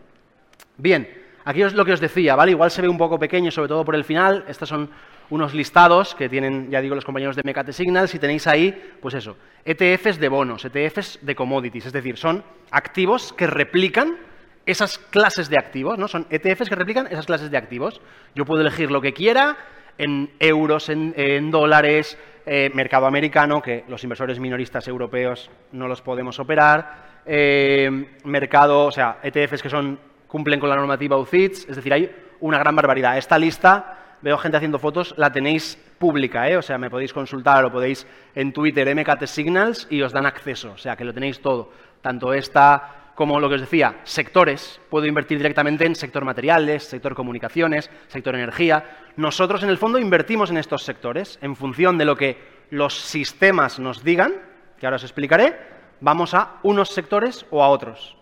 Bien, 0.78 1.08
aquí 1.44 1.62
es 1.62 1.74
lo 1.74 1.84
que 1.84 1.94
os 1.94 2.00
decía, 2.00 2.36
¿vale? 2.36 2.52
Igual 2.52 2.72
se 2.72 2.82
ve 2.82 2.88
un 2.88 2.98
poco 2.98 3.20
pequeño, 3.20 3.52
sobre 3.52 3.68
todo 3.68 3.84
por 3.84 3.96
el 3.96 4.04
final. 4.04 4.46
Estas 4.48 4.70
son 4.70 4.90
unos 5.30 5.54
listados 5.54 6.16
que 6.16 6.30
tienen, 6.30 6.70
ya 6.70 6.82
digo, 6.82 6.96
los 6.96 7.06
compañeros 7.06 7.36
de 7.36 7.42
Mecate 7.44 7.74
Signals 7.74 8.14
y 8.14 8.20
tenéis 8.20 8.48
ahí, 8.48 8.96
pues 9.02 9.14
eso, 9.16 9.38
ETFs 9.66 10.20
de 10.20 10.30
bonos, 10.30 10.66
ETFs 10.66 11.20
de 11.22 11.36
commodities, 11.36 11.88
es 11.88 11.94
decir, 11.94 12.18
son 12.18 12.44
activos 12.72 13.34
que 13.34 13.48
replican 13.48 14.18
esas 14.66 14.98
clases 14.98 15.50
de 15.50 15.58
activos, 15.58 15.98
¿no? 15.98 16.08
Son 16.08 16.28
ETFs 16.30 16.70
que 16.70 16.76
replican 16.76 17.08
esas 17.08 17.26
clases 17.26 17.52
de 17.52 17.58
activos. 17.58 18.02
Yo 18.34 18.46
puedo 18.46 18.62
elegir 18.62 18.92
lo 18.92 19.02
que 19.02 19.14
quiera 19.14 19.58
en 19.98 20.32
euros, 20.40 20.90
en, 20.90 21.52
dólares, 21.52 22.18
eh, 22.46 22.70
mercado 22.74 23.06
americano, 23.06 23.62
que 23.62 23.84
los 23.88 24.04
inversores 24.04 24.40
minoristas 24.40 24.88
europeos 24.88 25.50
no 25.72 25.88
los 25.88 26.02
podemos 26.02 26.40
operar, 26.40 27.22
eh, 27.26 27.90
mercado, 28.24 28.86
o 28.86 28.92
sea, 28.92 29.20
ETFs 29.24 29.62
que 29.62 29.70
son, 29.70 30.00
cumplen 30.28 30.60
con 30.60 30.70
la 30.70 30.76
normativa 30.76 31.18
UCITS, 31.18 31.70
es 31.70 31.76
decir, 31.76 31.94
hay 31.94 32.12
una 32.42 32.60
gran 32.60 32.76
barbaridad. 32.76 33.18
Esta 33.18 33.40
lista 33.40 34.18
veo 34.22 34.38
gente 34.38 34.58
haciendo 34.58 34.80
fotos, 34.80 35.14
la 35.18 35.32
tenéis 35.32 35.78
pública, 35.98 36.50
¿eh? 36.50 36.58
o 36.58 36.62
sea, 36.62 36.78
me 36.78 36.90
podéis 36.90 37.14
consultar 37.14 37.64
o 37.66 37.72
podéis 37.72 38.06
en 38.34 38.52
Twitter 38.54 38.94
MKT 38.96 39.26
Signals 39.26 39.88
y 39.90 40.02
os 40.02 40.12
dan 40.12 40.26
acceso, 40.26 40.72
o 40.74 40.78
sea, 40.78 40.96
que 40.96 41.06
lo 41.06 41.14
tenéis 41.14 41.40
todo, 41.42 41.72
tanto 42.02 42.34
esta 42.34 43.05
como 43.16 43.40
lo 43.40 43.48
que 43.48 43.56
os 43.56 43.62
decía, 43.62 44.02
sectores, 44.04 44.82
puedo 44.90 45.06
invertir 45.08 45.38
directamente 45.38 45.86
en 45.86 45.96
sector 45.96 46.26
materiales, 46.26 46.84
sector 46.84 47.16
comunicaciones, 47.16 47.90
sector 48.08 48.36
energía. 48.36 49.12
Nosotros 49.16 49.64
en 49.64 49.70
el 49.70 49.78
fondo 49.78 49.98
invertimos 49.98 50.52
en 50.52 50.58
estos 50.58 50.84
sectores 50.84 51.40
en 51.42 51.56
función 51.56 51.98
de 51.98 52.06
lo 52.06 52.18
que 52.18 52.38
los 52.70 52.94
sistemas 52.94 53.80
nos 53.80 54.04
digan, 54.04 54.34
que 54.78 54.86
ahora 54.86 54.98
os 54.98 55.04
explicaré, 55.04 55.58
vamos 56.02 56.34
a 56.34 56.60
unos 56.64 56.90
sectores 56.90 57.46
o 57.52 57.64
a 57.64 57.70
otros, 57.70 58.18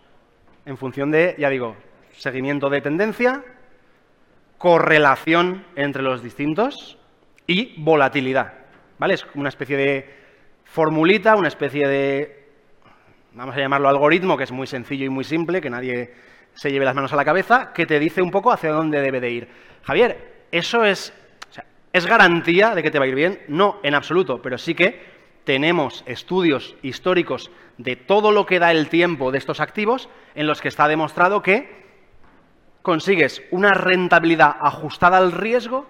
en 0.64 0.76
función 0.76 1.10
de, 1.10 1.34
ya 1.38 1.50
digo, 1.50 1.76
seguimiento 2.12 2.70
de 2.70 2.80
tendencia, 2.80 3.42
correlación 4.58 5.66
entre 5.74 6.02
los 6.02 6.22
distintos 6.22 6.98
y 7.48 7.74
volatilidad. 7.82 8.54
¿Vale? 8.98 9.14
Es 9.14 9.26
una 9.34 9.48
especie 9.48 9.76
de 9.76 10.14
formulita, 10.64 11.34
una 11.34 11.48
especie 11.48 11.88
de, 11.88 12.43
vamos 13.34 13.56
a 13.56 13.58
llamarlo 13.58 13.88
algoritmo, 13.88 14.36
que 14.36 14.44
es 14.44 14.52
muy 14.52 14.66
sencillo 14.66 15.04
y 15.04 15.08
muy 15.08 15.24
simple, 15.24 15.60
que 15.60 15.70
nadie 15.70 16.14
se 16.54 16.70
lleve 16.70 16.84
las 16.84 16.94
manos 16.94 17.12
a 17.12 17.16
la 17.16 17.24
cabeza, 17.24 17.72
que 17.72 17.86
te 17.86 17.98
dice 17.98 18.22
un 18.22 18.30
poco 18.30 18.52
hacia 18.52 18.70
dónde 18.70 19.00
debe 19.00 19.20
de 19.20 19.30
ir. 19.30 19.48
Javier, 19.82 20.46
¿eso 20.52 20.84
es, 20.84 21.12
es 21.92 22.06
garantía 22.06 22.74
de 22.74 22.82
que 22.82 22.90
te 22.90 22.98
va 22.98 23.04
a 23.04 23.08
ir 23.08 23.14
bien? 23.14 23.40
No, 23.48 23.80
en 23.82 23.94
absoluto, 23.94 24.40
pero 24.40 24.56
sí 24.56 24.74
que 24.74 25.14
tenemos 25.44 26.04
estudios 26.06 26.76
históricos 26.82 27.50
de 27.76 27.96
todo 27.96 28.30
lo 28.30 28.46
que 28.46 28.60
da 28.60 28.70
el 28.70 28.88
tiempo 28.88 29.32
de 29.32 29.38
estos 29.38 29.60
activos 29.60 30.08
en 30.34 30.46
los 30.46 30.60
que 30.60 30.68
está 30.68 30.88
demostrado 30.88 31.42
que 31.42 31.84
consigues 32.82 33.42
una 33.50 33.74
rentabilidad 33.74 34.56
ajustada 34.60 35.18
al 35.18 35.32
riesgo 35.32 35.86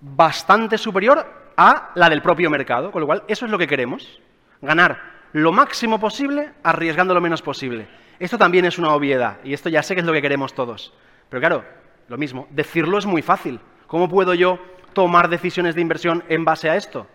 bastante 0.00 0.76
superior 0.76 1.26
a 1.56 1.92
la 1.94 2.10
del 2.10 2.22
propio 2.22 2.50
mercado, 2.50 2.92
con 2.92 3.00
lo 3.00 3.06
cual 3.06 3.22
eso 3.26 3.46
es 3.46 3.50
lo 3.50 3.58
que 3.58 3.66
queremos, 3.66 4.20
ganar 4.60 5.13
lo 5.34 5.52
máximo 5.52 6.00
posible 6.00 6.52
arriesgando 6.62 7.12
lo 7.12 7.20
menos 7.20 7.42
posible. 7.42 7.86
Esto 8.18 8.38
también 8.38 8.64
es 8.64 8.78
una 8.78 8.94
obviedad 8.94 9.36
y 9.44 9.52
esto 9.52 9.68
ya 9.68 9.82
sé 9.82 9.94
que 9.94 10.00
es 10.00 10.06
lo 10.06 10.12
que 10.12 10.22
queremos 10.22 10.54
todos. 10.54 10.94
Pero 11.28 11.40
claro, 11.40 11.64
lo 12.08 12.16
mismo, 12.16 12.48
decirlo 12.50 12.96
es 12.96 13.04
muy 13.04 13.20
fácil. 13.20 13.60
¿Cómo 13.86 14.08
puedo 14.08 14.32
yo 14.32 14.58
tomar 14.94 15.28
decisiones 15.28 15.74
de 15.74 15.82
inversión 15.82 16.24
en 16.28 16.44
base 16.44 16.70
a 16.70 16.76
esto? 16.76 17.06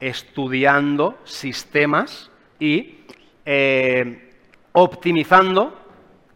estudiando 0.00 1.18
sistemas 1.24 2.30
y 2.58 3.06
eh, 3.46 4.32
optimizando, 4.72 5.80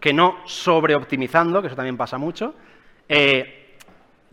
que 0.00 0.12
no 0.12 0.38
sobreoptimizando, 0.46 1.60
que 1.60 1.66
eso 1.66 1.76
también 1.76 1.96
pasa 1.96 2.18
mucho, 2.18 2.54
eh, 3.08 3.76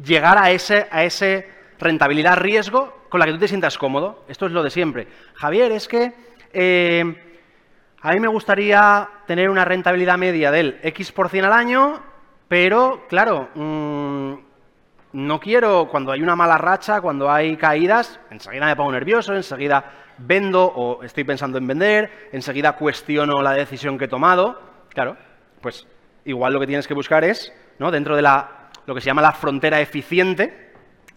llegar 0.03 0.37
a 0.37 0.51
ese, 0.51 0.87
a 0.91 1.03
ese 1.03 1.49
rentabilidad-riesgo 1.79 3.07
con 3.09 3.19
la 3.19 3.25
que 3.25 3.33
tú 3.33 3.39
te 3.39 3.47
sientas 3.47 3.77
cómodo. 3.77 4.23
Esto 4.27 4.45
es 4.45 4.51
lo 4.51 4.63
de 4.63 4.69
siempre. 4.69 5.07
Javier, 5.33 5.71
es 5.71 5.87
que 5.87 6.13
eh, 6.55 7.03
a 8.01 8.13
mí 8.13 8.19
me 8.19 8.27
gustaría 8.27 9.09
tener 9.27 9.49
una 9.49 9.65
rentabilidad 9.65 10.17
media 10.17 10.51
del 10.51 10.79
X% 10.81 11.45
al 11.45 11.51
año, 11.51 12.01
pero, 12.47 13.05
claro, 13.09 13.49
mm, 13.55 14.33
no 15.13 15.39
quiero, 15.39 15.87
cuando 15.89 16.11
hay 16.11 16.21
una 16.21 16.35
mala 16.35 16.57
racha, 16.57 17.01
cuando 17.01 17.29
hay 17.29 17.57
caídas, 17.57 18.19
enseguida 18.29 18.67
me 18.67 18.75
pongo 18.75 18.91
nervioso, 18.91 19.35
enseguida 19.35 19.91
vendo 20.17 20.63
o 20.63 21.03
estoy 21.03 21.25
pensando 21.25 21.57
en 21.57 21.67
vender, 21.67 22.29
enseguida 22.31 22.77
cuestiono 22.77 23.41
la 23.41 23.51
decisión 23.51 23.97
que 23.97 24.05
he 24.05 24.07
tomado. 24.07 24.61
Claro, 24.89 25.17
pues 25.61 25.85
igual 26.23 26.53
lo 26.53 26.59
que 26.59 26.67
tienes 26.67 26.87
que 26.87 26.93
buscar 26.93 27.23
es, 27.23 27.51
¿no? 27.79 27.91
dentro 27.91 28.15
de 28.15 28.21
la, 28.21 28.69
lo 28.85 28.95
que 28.95 29.01
se 29.01 29.07
llama 29.07 29.21
la 29.21 29.33
frontera 29.33 29.81
eficiente, 29.81 30.71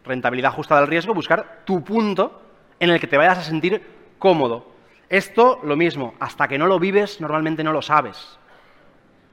rentabilidad 0.05 0.51
ajustada 0.51 0.81
al 0.81 0.89
riesgo, 0.89 1.15
buscar 1.15 1.61
tu 1.65 1.85
punto 1.85 2.43
en 2.81 2.91
el 2.91 2.99
que 2.99 3.07
te 3.07 3.17
vayas 3.17 3.39
a 3.39 3.43
sentir 3.43 3.83
cómodo. 4.19 4.78
Esto, 5.09 5.61
lo 5.63 5.77
mismo, 5.77 6.15
hasta 6.21 6.49
que 6.49 6.59
no 6.59 6.67
lo 6.67 6.79
vives, 6.79 7.21
normalmente 7.21 7.65
no 7.65 7.73
lo 7.73 7.81
sabes. 7.81 8.39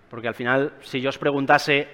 Porque 0.09 0.27
al 0.27 0.35
final, 0.35 0.73
si 0.81 1.01
yo 1.01 1.09
os 1.09 1.17
preguntase 1.17 1.87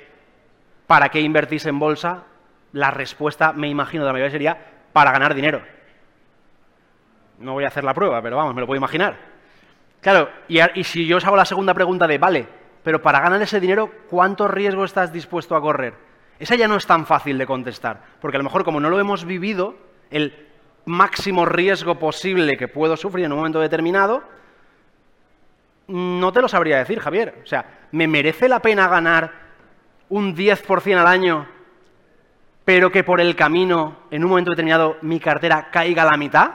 para 0.86 1.10
qué 1.10 1.22
invertís 1.22 1.66
en 1.66 1.80
bolsa, 1.80 2.26
la 2.74 2.92
respuesta, 2.92 3.54
me 3.54 3.68
imagino, 3.68 4.04
de 4.04 4.08
la 4.08 4.14
mayoría 4.14 4.32
sería 4.32 4.58
para 4.94 5.12
ganar 5.12 5.34
dinero. 5.34 5.62
No 7.40 7.54
voy 7.54 7.64
a 7.64 7.70
hacer 7.70 7.84
la 7.84 7.94
prueba, 7.94 8.22
pero 8.22 8.38
vamos, 8.38 8.54
me 8.54 8.62
lo 8.62 8.68
puedo 8.68 8.78
imaginar. 8.78 9.18
Claro, 10.00 10.30
y, 10.48 10.60
si 10.84 11.08
yo 11.08 11.18
os 11.18 11.26
hago 11.26 11.36
la 11.36 11.46
segunda 11.46 11.74
pregunta 11.74 12.08
de, 12.08 12.18
vale, 12.18 12.48
pero 12.84 13.02
para 13.02 13.20
ganar 13.20 13.42
ese 13.42 13.60
dinero, 13.60 13.92
¿cuánto 14.10 14.48
riesgo 14.48 14.84
estás 14.84 15.12
dispuesto 15.12 15.56
a 15.56 15.62
correr? 15.62 15.94
Esa 16.40 16.56
ya 16.56 16.68
no 16.68 16.76
es 16.76 16.86
tan 16.86 17.06
fácil 17.06 17.38
de 17.38 17.46
contestar, 17.46 18.02
porque 18.20 18.38
a 18.38 18.40
lo 18.40 18.44
mejor 18.44 18.64
como 18.64 18.80
no 18.80 18.90
lo 18.90 19.00
hemos 19.00 19.26
vivido, 19.26 19.76
el 20.10 20.51
máximo 20.86 21.46
riesgo 21.46 22.00
posible 22.00 22.58
que 22.58 22.68
puedo 22.68 22.98
sufrir 22.98 23.26
en 23.26 23.32
un 23.32 23.40
momento 23.40 23.60
determinado, 23.60 24.24
no 25.88 26.32
te 26.32 26.42
lo 26.42 26.48
sabría 26.48 26.78
decir, 26.78 27.00
Javier. 27.00 27.42
O 27.44 27.48
sea, 27.48 27.88
¿me 27.92 28.08
merece 28.08 28.48
la 28.48 28.62
pena 28.62 28.88
ganar 28.88 29.32
un 30.10 30.36
10% 30.36 30.98
al 30.98 31.08
año 31.08 31.48
pero 32.66 32.92
que 32.92 33.04
por 33.04 33.20
el 33.20 33.36
camino, 33.36 34.04
en 34.12 34.24
un 34.24 34.30
momento 34.30 34.52
determinado, 34.52 34.98
mi 35.02 35.20
cartera 35.20 35.70
caiga 35.72 36.04
a 36.04 36.12
la 36.12 36.18
mitad, 36.18 36.52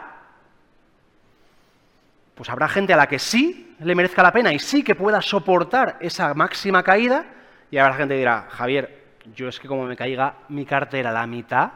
pues 2.35 2.49
habrá 2.49 2.69
gente 2.69 2.93
a 2.93 2.97
la 2.97 3.09
que 3.09 3.19
sí 3.19 3.75
le 3.81 3.95
merezca 3.95 4.23
la 4.23 4.33
pena 4.33 4.53
y 4.53 4.59
sí 4.59 4.83
que 4.83 4.95
pueda 4.95 5.21
soportar 5.21 5.97
esa 6.01 6.33
máxima 6.35 6.83
caída, 6.83 7.27
y 7.71 7.79
habrá 7.79 7.95
gente 7.95 8.15
que 8.15 8.19
dirá, 8.21 8.47
Javier, 8.49 9.05
yo 9.35 9.49
es 9.49 9.59
que 9.59 9.67
como 9.67 9.85
me 9.85 9.97
caiga 9.97 10.35
mi 10.49 10.65
cartera 10.65 11.11
a 11.11 11.13
la 11.13 11.27
mitad, 11.27 11.71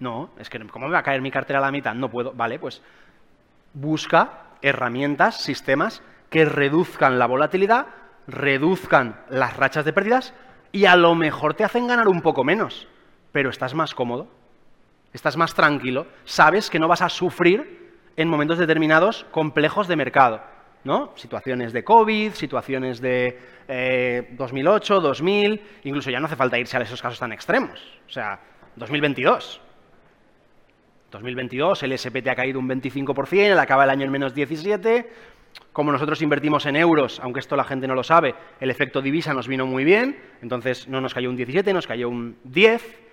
no, 0.00 0.30
es 0.38 0.48
que 0.48 0.58
¿cómo 0.66 0.86
me 0.86 0.92
va 0.92 1.00
a 1.00 1.02
caer 1.02 1.20
mi 1.20 1.30
cartera 1.30 1.58
a 1.58 1.62
la 1.62 1.70
mitad? 1.70 1.94
No 1.94 2.08
puedo. 2.08 2.32
Vale, 2.32 2.58
pues 2.58 2.82
busca 3.74 4.44
herramientas, 4.62 5.40
sistemas 5.40 6.02
que 6.30 6.44
reduzcan 6.44 7.18
la 7.18 7.26
volatilidad 7.26 7.86
reduzcan 8.28 9.16
las 9.30 9.56
rachas 9.56 9.84
de 9.84 9.92
pérdidas 9.92 10.34
y 10.70 10.84
a 10.84 10.94
lo 10.94 11.14
mejor 11.14 11.54
te 11.54 11.64
hacen 11.64 11.88
ganar 11.88 12.06
un 12.08 12.20
poco 12.20 12.44
menos, 12.44 12.86
pero 13.32 13.50
estás 13.50 13.74
más 13.74 13.94
cómodo, 13.94 14.28
estás 15.14 15.36
más 15.36 15.54
tranquilo, 15.54 16.06
sabes 16.24 16.68
que 16.68 16.78
no 16.78 16.86
vas 16.86 17.02
a 17.02 17.08
sufrir 17.08 17.96
en 18.16 18.28
momentos 18.28 18.58
determinados 18.58 19.24
complejos 19.30 19.88
de 19.88 19.96
mercado, 19.96 20.42
¿no? 20.84 21.12
Situaciones 21.16 21.72
de 21.72 21.84
COVID, 21.84 22.32
situaciones 22.32 23.00
de 23.00 23.38
2008, 24.32 24.96
eh, 24.96 25.00
2000, 25.00 25.62
incluso 25.84 26.10
ya 26.10 26.20
no 26.20 26.26
hace 26.26 26.36
falta 26.36 26.58
irse 26.58 26.76
a 26.76 26.80
esos 26.80 27.02
casos 27.02 27.18
tan 27.18 27.32
extremos, 27.32 27.80
o 28.06 28.10
sea, 28.10 28.40
2022. 28.76 29.60
2022 31.10 31.82
el 31.84 31.98
SPT 31.98 32.28
ha 32.28 32.34
caído 32.34 32.58
un 32.58 32.68
25%, 32.68 33.52
el 33.52 33.58
acaba 33.58 33.84
el 33.84 33.90
año 33.90 34.04
en 34.04 34.12
menos 34.12 34.34
17, 34.34 35.10
como 35.72 35.92
nosotros 35.92 36.20
invertimos 36.22 36.66
en 36.66 36.76
euros, 36.76 37.20
aunque 37.20 37.40
esto 37.40 37.56
la 37.56 37.64
gente 37.64 37.86
no 37.86 37.94
lo 37.94 38.02
sabe, 38.02 38.34
el 38.60 38.70
efecto 38.70 39.00
divisa 39.00 39.32
nos 39.32 39.48
vino 39.48 39.66
muy 39.66 39.84
bien, 39.84 40.18
entonces 40.42 40.88
no 40.88 41.00
nos 41.00 41.14
cayó 41.14 41.30
un 41.30 41.36
17, 41.36 41.72
nos 41.72 41.86
cayó 41.86 42.08
un 42.08 42.36
10, 42.44 43.08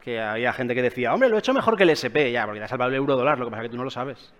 que 0.00 0.20
había 0.20 0.52
gente 0.52 0.74
que 0.74 0.82
decía, 0.82 1.12
hombre, 1.12 1.28
lo 1.28 1.36
he 1.36 1.38
hecho 1.40 1.52
mejor 1.52 1.76
que 1.76 1.82
el 1.82 1.90
SP, 1.90 2.30
ya, 2.30 2.44
porque 2.44 2.60
te 2.60 2.64
ha 2.64 2.68
salvado 2.68 2.90
el 2.90 2.96
euro 2.96 3.16
dólar, 3.16 3.38
lo 3.38 3.46
que 3.46 3.50
pasa 3.50 3.62
es 3.62 3.68
que 3.68 3.72
tú 3.72 3.76
no 3.76 3.84
lo 3.84 3.90
sabes. 3.90 4.32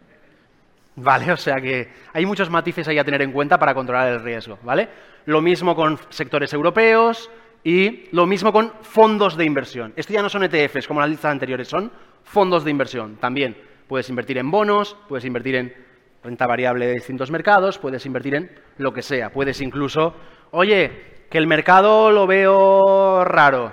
¿Vale? 0.96 1.32
O 1.32 1.36
sea 1.36 1.56
que 1.56 1.88
hay 2.12 2.26
muchos 2.26 2.50
matices 2.50 2.88
ahí 2.88 2.98
a 2.98 3.04
tener 3.04 3.22
en 3.22 3.32
cuenta 3.32 3.58
para 3.58 3.74
controlar 3.74 4.08
el 4.08 4.22
riesgo, 4.22 4.58
¿vale? 4.62 4.88
Lo 5.26 5.40
mismo 5.40 5.76
con 5.76 5.98
sectores 6.08 6.52
europeos 6.52 7.30
y 7.62 8.08
lo 8.12 8.26
mismo 8.26 8.52
con 8.52 8.72
fondos 8.82 9.36
de 9.36 9.44
inversión. 9.44 9.92
Esto 9.96 10.12
ya 10.12 10.22
no 10.22 10.28
son 10.28 10.44
ETFs 10.44 10.86
como 10.86 11.00
las 11.00 11.10
listas 11.10 11.32
anteriores, 11.32 11.68
son 11.68 11.92
fondos 12.24 12.64
de 12.64 12.70
inversión 12.70 13.16
también. 13.16 13.56
Puedes 13.88 14.08
invertir 14.08 14.38
en 14.38 14.50
bonos, 14.50 14.96
puedes 15.08 15.24
invertir 15.24 15.56
en 15.56 15.74
renta 16.22 16.46
variable 16.46 16.86
de 16.86 16.94
distintos 16.94 17.30
mercados, 17.30 17.78
puedes 17.78 18.04
invertir 18.06 18.34
en 18.34 18.50
lo 18.78 18.92
que 18.92 19.02
sea. 19.02 19.30
Puedes 19.30 19.60
incluso, 19.60 20.14
oye, 20.50 21.24
que 21.30 21.38
el 21.38 21.46
mercado 21.46 22.10
lo 22.10 22.26
veo 22.26 23.24
raro, 23.24 23.72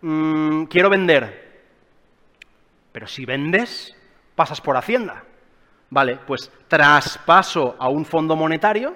mm, 0.00 0.64
quiero 0.64 0.90
vender. 0.90 1.48
Pero 2.92 3.06
si 3.06 3.24
vendes, 3.24 3.96
pasas 4.34 4.60
por 4.60 4.76
Hacienda. 4.76 5.24
Vale, 5.90 6.18
pues 6.26 6.50
traspaso 6.68 7.76
a 7.78 7.88
un 7.88 8.04
fondo 8.04 8.36
monetario, 8.36 8.94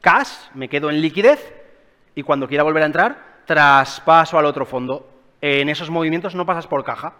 cash, 0.00 0.48
me 0.54 0.68
quedo 0.68 0.88
en 0.90 1.00
liquidez, 1.00 1.54
y 2.14 2.22
cuando 2.22 2.48
quiera 2.48 2.64
volver 2.64 2.82
a 2.82 2.86
entrar, 2.86 3.30
traspaso 3.46 4.38
al 4.38 4.46
otro 4.46 4.64
fondo. 4.64 5.08
En 5.40 5.68
esos 5.68 5.90
movimientos 5.90 6.34
no 6.34 6.46
pasas 6.46 6.66
por 6.66 6.84
caja. 6.84 7.14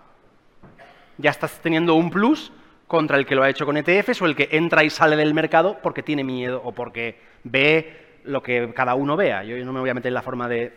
Ya 1.19 1.31
estás 1.31 1.61
teniendo 1.61 1.95
un 1.95 2.11
plus 2.11 2.53
contra 2.87 3.17
el 3.17 3.27
que 3.27 3.35
lo 3.35 3.43
ha 3.43 3.49
hecho 3.49 3.67
con 3.67 3.77
ETFs 3.77 4.21
o 4.21 4.27
el 4.27 4.35
que 4.35 4.49
entra 4.53 4.85
y 4.85 4.91
sale 4.91 5.17
del 5.17 5.33
mercado 5.33 5.79
porque 5.83 6.03
tiene 6.03 6.25
miedo 6.25 6.61
o 6.65 6.73
porque 6.73 7.21
ve 7.45 8.21
lo 8.25 8.43
que 8.43 8.73
cada 8.75 8.95
uno 8.95 9.17
vea. 9.17 9.45
Yo 9.45 9.57
no 9.65 9.73
me 9.73 9.81
voy 9.81 9.91
a 9.91 9.95
meter 9.95 10.09
en 10.11 10.15
la 10.15 10.23
forma 10.23 10.49
de 10.49 10.77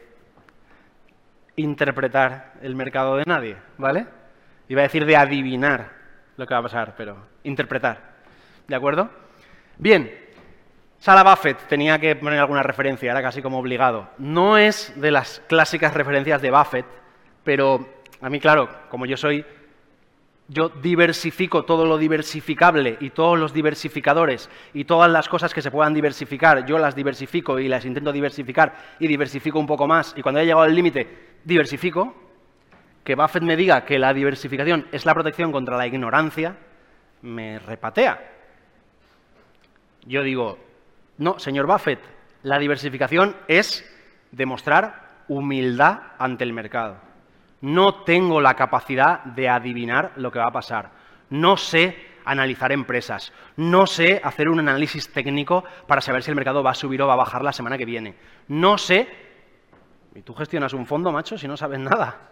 interpretar 1.56 2.54
el 2.62 2.76
mercado 2.76 3.18
de 3.18 3.24
nadie, 3.26 3.58
¿vale? 3.78 4.06
Iba 4.70 4.82
a 4.82 4.84
decir 4.84 5.06
de 5.06 5.18
adivinar 5.18 5.92
lo 6.38 6.46
que 6.46 6.54
va 6.54 6.60
a 6.60 6.64
pasar, 6.64 6.94
pero 6.96 7.18
interpretar. 7.44 8.13
¿De 8.68 8.76
acuerdo? 8.76 9.10
Bien, 9.78 10.12
Sara 11.00 11.24
Buffett, 11.24 11.68
tenía 11.68 12.00
que 12.00 12.16
poner 12.16 12.40
alguna 12.40 12.64
referencia, 12.64 13.12
era 13.12 13.22
casi 13.22 13.42
como 13.42 13.60
obligado. 13.60 14.08
No 14.18 14.58
es 14.58 14.94
de 14.96 15.12
las 15.12 15.42
clásicas 15.50 15.94
referencias 15.94 16.42
de 16.42 16.50
Buffett, 16.50 16.86
pero 17.44 17.86
a 18.22 18.30
mí, 18.30 18.40
claro, 18.40 18.70
como 18.90 19.06
yo 19.06 19.18
soy, 19.18 19.46
yo 20.48 20.70
diversifico 20.70 21.66
todo 21.66 21.86
lo 21.86 21.98
diversificable 21.98 22.98
y 23.02 23.10
todos 23.10 23.38
los 23.38 23.54
diversificadores 23.54 24.50
y 24.74 24.86
todas 24.86 25.12
las 25.12 25.28
cosas 25.28 25.54
que 25.54 25.62
se 25.62 25.72
puedan 25.72 25.94
diversificar, 25.94 26.66
yo 26.66 26.78
las 26.78 26.96
diversifico 26.96 27.60
y 27.60 27.68
las 27.68 27.84
intento 27.84 28.14
diversificar 28.14 28.74
y 29.00 29.08
diversifico 29.08 29.60
un 29.60 29.68
poco 29.68 29.88
más 29.88 30.14
y 30.16 30.22
cuando 30.22 30.40
haya 30.40 30.48
llegado 30.48 30.64
al 30.64 30.74
límite, 30.74 31.36
diversifico, 31.44 32.16
que 33.04 33.16
Buffett 33.16 33.44
me 33.44 33.58
diga 33.58 33.84
que 33.84 34.00
la 34.00 34.14
diversificación 34.14 34.88
es 34.94 35.06
la 35.06 35.14
protección 35.14 35.52
contra 35.52 35.76
la 35.76 35.86
ignorancia, 35.86 36.56
me 37.22 37.60
repatea. 37.60 38.33
Yo 40.06 40.24
digo, 40.24 40.58
no, 41.18 41.40
señor 41.40 41.68
Buffett, 41.68 42.00
la 42.44 42.60
diversificación 42.60 43.36
es 43.48 43.86
demostrar 44.32 45.24
humildad 45.28 46.00
ante 46.20 46.44
el 46.44 46.54
mercado. 46.54 46.98
No 47.62 48.04
tengo 48.04 48.42
la 48.42 48.56
capacidad 48.56 49.24
de 49.24 49.48
adivinar 49.48 50.12
lo 50.18 50.32
que 50.32 50.40
va 50.40 50.48
a 50.48 50.52
pasar. 50.52 50.92
No 51.30 51.56
sé 51.56 51.96
analizar 52.26 52.72
empresas. 52.72 53.32
No 53.56 53.88
sé 53.88 54.20
hacer 54.24 54.50
un 54.50 54.60
análisis 54.60 55.12
técnico 55.12 55.64
para 55.88 56.02
saber 56.02 56.24
si 56.24 56.32
el 56.32 56.36
mercado 56.36 56.64
va 56.64 56.72
a 56.72 56.76
subir 56.76 57.02
o 57.02 57.08
va 57.08 57.14
a 57.14 57.18
bajar 57.18 57.44
la 57.44 57.54
semana 57.54 57.78
que 57.78 57.86
viene. 57.86 58.16
No 58.50 58.78
sé... 58.78 59.08
¿Y 60.16 60.22
tú 60.22 60.34
gestionas 60.36 60.74
un 60.74 60.86
fondo, 60.86 61.12
macho, 61.12 61.38
si 61.38 61.48
no 61.48 61.58
sabes 61.58 61.80
nada? 61.80 62.30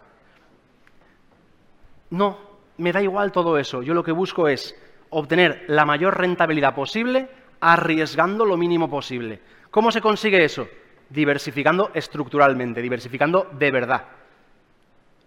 No, 2.10 2.38
me 2.76 2.92
da 2.92 3.02
igual 3.02 3.32
todo 3.32 3.58
eso. 3.58 3.82
Yo 3.82 3.94
lo 3.94 4.04
que 4.04 4.12
busco 4.12 4.46
es 4.46 4.76
obtener 5.10 5.64
la 5.66 5.84
mayor 5.84 6.16
rentabilidad 6.16 6.74
posible 6.74 7.28
arriesgando 7.62 8.44
lo 8.44 8.56
mínimo 8.56 8.90
posible. 8.90 9.40
¿Cómo 9.70 9.92
se 9.92 10.00
consigue 10.02 10.44
eso? 10.44 10.68
Diversificando 11.08 11.92
estructuralmente, 11.94 12.82
diversificando 12.82 13.48
de 13.52 13.70
verdad. 13.70 14.04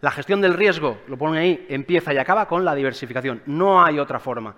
La 0.01 0.11
gestión 0.11 0.41
del 0.41 0.53
riesgo, 0.53 0.99
lo 1.07 1.17
pone 1.17 1.39
ahí, 1.39 1.65
empieza 1.69 2.13
y 2.13 2.17
acaba 2.17 2.47
con 2.47 2.65
la 2.65 2.75
diversificación. 2.75 3.41
No 3.45 3.83
hay 3.83 3.97
otra 3.97 4.19
forma. 4.19 4.53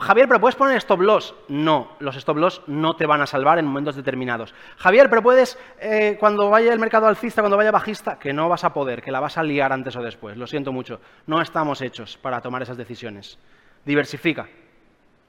Javier, 0.00 0.28
¿pero 0.28 0.40
puedes 0.40 0.54
poner 0.54 0.76
stop 0.78 1.00
loss? 1.00 1.34
No, 1.48 1.96
los 1.98 2.16
stop 2.16 2.38
loss 2.38 2.62
no 2.68 2.96
te 2.96 3.04
van 3.04 3.20
a 3.20 3.26
salvar 3.26 3.58
en 3.58 3.66
momentos 3.66 3.96
determinados. 3.96 4.54
Javier, 4.78 5.10
¿pero 5.10 5.22
puedes, 5.22 5.58
eh, 5.80 6.16
cuando 6.18 6.48
vaya 6.48 6.72
el 6.72 6.78
mercado 6.78 7.06
alcista, 7.06 7.42
cuando 7.42 7.58
vaya 7.58 7.70
bajista? 7.70 8.18
Que 8.18 8.32
no 8.32 8.48
vas 8.48 8.64
a 8.64 8.72
poder, 8.72 9.02
que 9.02 9.10
la 9.10 9.20
vas 9.20 9.36
a 9.36 9.42
liar 9.42 9.72
antes 9.72 9.96
o 9.96 10.02
después. 10.02 10.36
Lo 10.36 10.46
siento 10.46 10.72
mucho. 10.72 11.00
No 11.26 11.42
estamos 11.42 11.82
hechos 11.82 12.16
para 12.16 12.40
tomar 12.40 12.62
esas 12.62 12.78
decisiones. 12.78 13.38
Diversifica. 13.84 14.48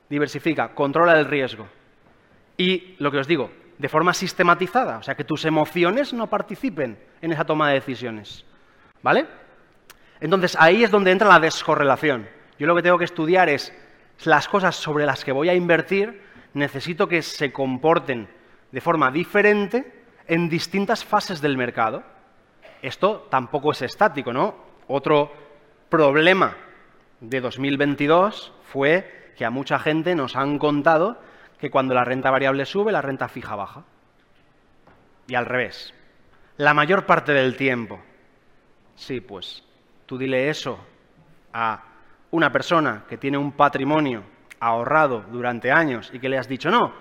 Diversifica. 0.10 0.74
Controla 0.74 1.20
el 1.20 1.26
riesgo. 1.26 1.68
Y 2.58 2.96
lo 3.00 3.12
que 3.12 3.20
os 3.20 3.28
digo, 3.28 3.52
de 3.78 3.90
forma 3.90 4.14
sistematizada, 4.14 4.98
o 4.98 5.04
sea, 5.04 5.16
que 5.16 5.24
tus 5.24 5.46
emociones 5.46 6.14
no 6.14 6.28
participen 6.28 7.00
en 7.22 7.32
esa 7.32 7.46
toma 7.46 7.70
de 7.70 7.76
decisiones. 7.76 8.46
¿Vale? 9.02 9.28
Entonces, 10.20 10.58
ahí 10.60 10.84
es 10.84 10.92
donde 10.92 11.12
entra 11.12 11.30
la 11.30 11.40
descorrelación. 11.40 12.28
Yo 12.58 12.68
lo 12.68 12.76
que 12.76 12.82
tengo 12.82 12.98
que 12.98 13.06
estudiar 13.06 13.48
es 13.48 13.74
las 14.26 14.50
cosas 14.50 14.76
sobre 14.76 15.06
las 15.06 15.24
que 15.24 15.32
voy 15.32 15.48
a 15.48 15.56
invertir 15.56 16.22
necesito 16.54 17.08
que 17.08 17.22
se 17.22 17.54
comporten 17.54 18.28
de 18.72 18.82
forma 18.82 19.12
diferente 19.12 20.04
en 20.28 20.50
distintas 20.50 21.06
fases 21.06 21.40
del 21.42 21.58
mercado. 21.58 22.04
Esto 22.82 23.28
tampoco 23.30 23.72
es 23.72 23.82
estático, 23.82 24.34
¿no? 24.34 24.56
Otro 24.88 25.32
problema 25.90 26.56
de 27.22 27.40
2022 27.40 28.54
fue 28.72 29.19
que 29.40 29.46
a 29.46 29.50
mucha 29.50 29.80
gente 29.80 30.16
nos 30.16 30.36
han 30.36 30.60
contado 30.60 31.18
que 31.58 31.72
cuando 31.72 31.94
la 31.94 32.04
renta 32.04 32.30
variable 32.30 32.66
sube, 32.66 32.92
la 32.92 33.02
renta 33.02 33.30
fija 33.30 33.56
baja. 33.56 33.86
Y 35.30 35.36
al 35.36 35.46
revés. 35.46 35.94
La 36.58 36.74
mayor 36.74 37.06
parte 37.06 37.32
del 37.32 37.56
tiempo. 37.56 38.02
Sí, 38.98 39.22
pues 39.22 39.64
tú 40.06 40.18
dile 40.18 40.50
eso 40.50 40.78
a 41.54 41.82
una 42.32 42.52
persona 42.52 43.06
que 43.08 43.18
tiene 43.18 43.38
un 43.38 43.54
patrimonio 43.54 44.24
ahorrado 44.60 45.22
durante 45.32 45.72
años 45.72 46.12
y 46.14 46.20
que 46.20 46.28
le 46.28 46.38
has 46.38 46.50
dicho, 46.50 46.70
no, 46.70 46.92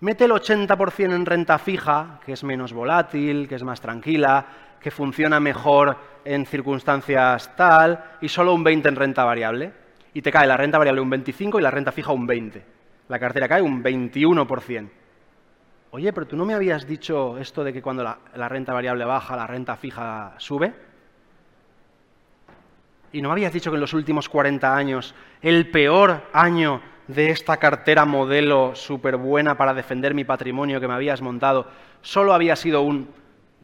mete 0.00 0.24
el 0.24 0.30
80% 0.30 1.14
en 1.14 1.26
renta 1.26 1.58
fija, 1.58 2.20
que 2.24 2.32
es 2.32 2.42
menos 2.42 2.72
volátil, 2.72 3.46
que 3.46 3.56
es 3.56 3.62
más 3.62 3.82
tranquila, 3.82 4.46
que 4.80 4.90
funciona 4.90 5.40
mejor 5.40 5.98
en 6.24 6.46
circunstancias 6.46 7.54
tal, 7.54 8.02
y 8.22 8.30
solo 8.30 8.54
un 8.54 8.64
20% 8.64 8.88
en 8.88 8.96
renta 8.96 9.24
variable. 9.26 9.85
Y 10.16 10.22
te 10.22 10.32
cae 10.32 10.46
la 10.46 10.56
renta 10.56 10.78
variable 10.78 11.02
un 11.02 11.10
25% 11.10 11.58
y 11.58 11.62
la 11.62 11.70
renta 11.70 11.92
fija 11.92 12.10
un 12.10 12.26
20%. 12.26 12.62
La 13.10 13.18
cartera 13.18 13.46
cae 13.48 13.60
un 13.60 13.84
21%. 13.84 14.88
Oye, 15.90 16.10
pero 16.14 16.26
tú 16.26 16.38
no 16.38 16.46
me 16.46 16.54
habías 16.54 16.86
dicho 16.86 17.36
esto 17.36 17.62
de 17.62 17.70
que 17.70 17.82
cuando 17.82 18.02
la, 18.02 18.48
renta 18.48 18.72
variable 18.72 19.04
baja, 19.04 19.36
la 19.36 19.46
renta 19.46 19.76
fija 19.76 20.32
sube. 20.38 20.72
¿Y 23.12 23.20
no 23.20 23.28
me 23.28 23.32
habías 23.32 23.52
dicho 23.52 23.70
que 23.70 23.74
en 23.74 23.82
los 23.82 23.92
últimos 23.92 24.30
40 24.30 24.74
años 24.74 25.14
el 25.42 25.70
peor 25.70 26.22
año 26.32 26.80
de 27.08 27.28
esta 27.28 27.58
cartera 27.58 28.06
modelo 28.06 28.74
súper 28.74 29.18
buena 29.18 29.58
para 29.58 29.74
defender 29.74 30.14
mi 30.14 30.24
patrimonio 30.24 30.80
que 30.80 30.88
me 30.88 30.94
habías 30.94 31.20
montado 31.20 31.66
solo 32.00 32.32
había 32.32 32.56
sido 32.56 32.80
un 32.80 33.10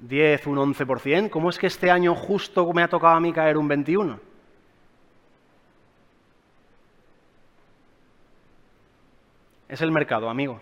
10, 0.03 0.49
un 0.49 0.59
11%? 0.59 1.31
¿Cómo 1.31 1.49
es 1.49 1.59
que 1.59 1.69
este 1.69 1.91
año 1.91 2.15
justo 2.15 2.71
me 2.75 2.83
ha 2.83 2.89
tocado 2.89 3.15
a 3.15 3.21
mí 3.21 3.33
caer 3.33 3.57
un 3.57 3.71
21%? 3.71 4.32
Es 9.73 9.81
el 9.81 9.91
mercado, 9.91 10.29
amigo. 10.29 10.61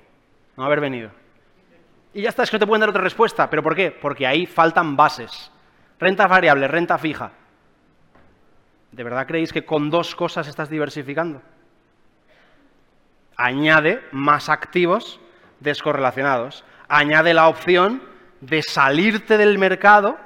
No 0.57 0.65
haber 0.65 0.81
venido. 0.81 1.11
Y 2.15 2.23
ya 2.23 2.29
está, 2.29 2.45
es 2.45 2.51
que 2.51 2.59
no 2.59 2.61
te 2.61 2.67
pueden 2.69 2.79
dar 2.79 2.91
otra 2.91 3.03
respuesta. 3.03 3.51
¿Pero 3.51 3.61
por 3.61 3.75
qué? 3.75 3.91
Porque 3.91 4.25
ahí 4.25 4.47
faltan 4.47 4.97
bases. 4.97 5.51
Renta 5.99 6.29
variable, 6.29 6.69
renta 6.69 6.97
fija. 6.97 7.33
¿De 8.93 9.03
verdad 9.03 9.27
creéis 9.27 9.53
que 9.53 9.65
con 9.65 9.91
dos 9.91 10.15
cosas 10.15 10.47
estás 10.47 10.71
diversificando? 10.71 11.43
Añade 13.37 14.01
más 14.13 14.49
activos 14.49 15.19
descorrelacionados. 15.59 16.65
Añade 16.87 17.35
la 17.35 17.49
opción 17.49 18.05
de 18.41 18.63
salirte 18.63 19.39
del 19.39 19.59
mercado 19.59 20.19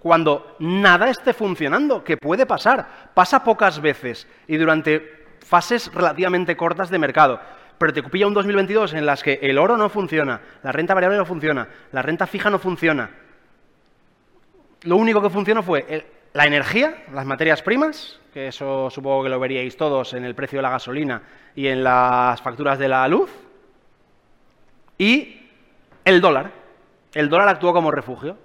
cuando 0.00 0.56
nada 0.58 1.08
esté 1.08 1.32
funcionando, 1.32 2.02
que 2.02 2.16
puede 2.16 2.46
pasar. 2.46 3.10
Pasa 3.14 3.44
pocas 3.44 3.80
veces 3.80 4.26
y 4.48 4.56
durante 4.56 5.38
fases 5.40 5.94
relativamente 5.94 6.56
cortas 6.56 6.90
de 6.90 6.98
mercado. 6.98 7.40
Pero 7.78 7.92
te 7.92 8.02
pilla 8.02 8.26
un 8.26 8.34
2022 8.34 8.94
en 8.94 9.06
las 9.06 9.22
que 9.22 9.38
el 9.42 9.58
oro 9.58 9.76
no 9.76 9.88
funciona, 9.88 10.40
la 10.62 10.72
renta 10.72 10.94
variable 10.94 11.18
no 11.18 11.26
funciona, 11.26 11.68
la 11.92 12.02
renta 12.02 12.26
fija 12.26 12.48
no 12.50 12.58
funciona. 12.58 13.10
Lo 14.82 14.96
único 14.96 15.20
que 15.20 15.30
funcionó 15.30 15.62
fue 15.62 15.84
el, 15.88 16.04
la 16.36 16.46
energía, 16.46 17.04
las 17.12 17.24
materias 17.24 17.62
primas, 17.62 18.20
que 18.32 18.48
eso 18.48 18.90
supongo 18.90 19.22
que 19.22 19.30
lo 19.30 19.40
veríais 19.40 19.76
todos 19.76 20.12
en 20.12 20.24
el 20.24 20.34
precio 20.34 20.58
de 20.58 20.62
la 20.62 20.70
gasolina 20.70 21.22
y 21.54 21.66
en 21.66 21.82
las 21.82 22.42
facturas 22.42 22.78
de 22.78 22.88
la 22.88 23.08
luz. 23.08 23.30
Y 24.98 25.48
el 26.04 26.20
dólar. 26.20 26.52
El 27.14 27.30
dólar 27.30 27.48
actuó 27.48 27.72
como 27.72 27.90
refugio. 27.90 28.36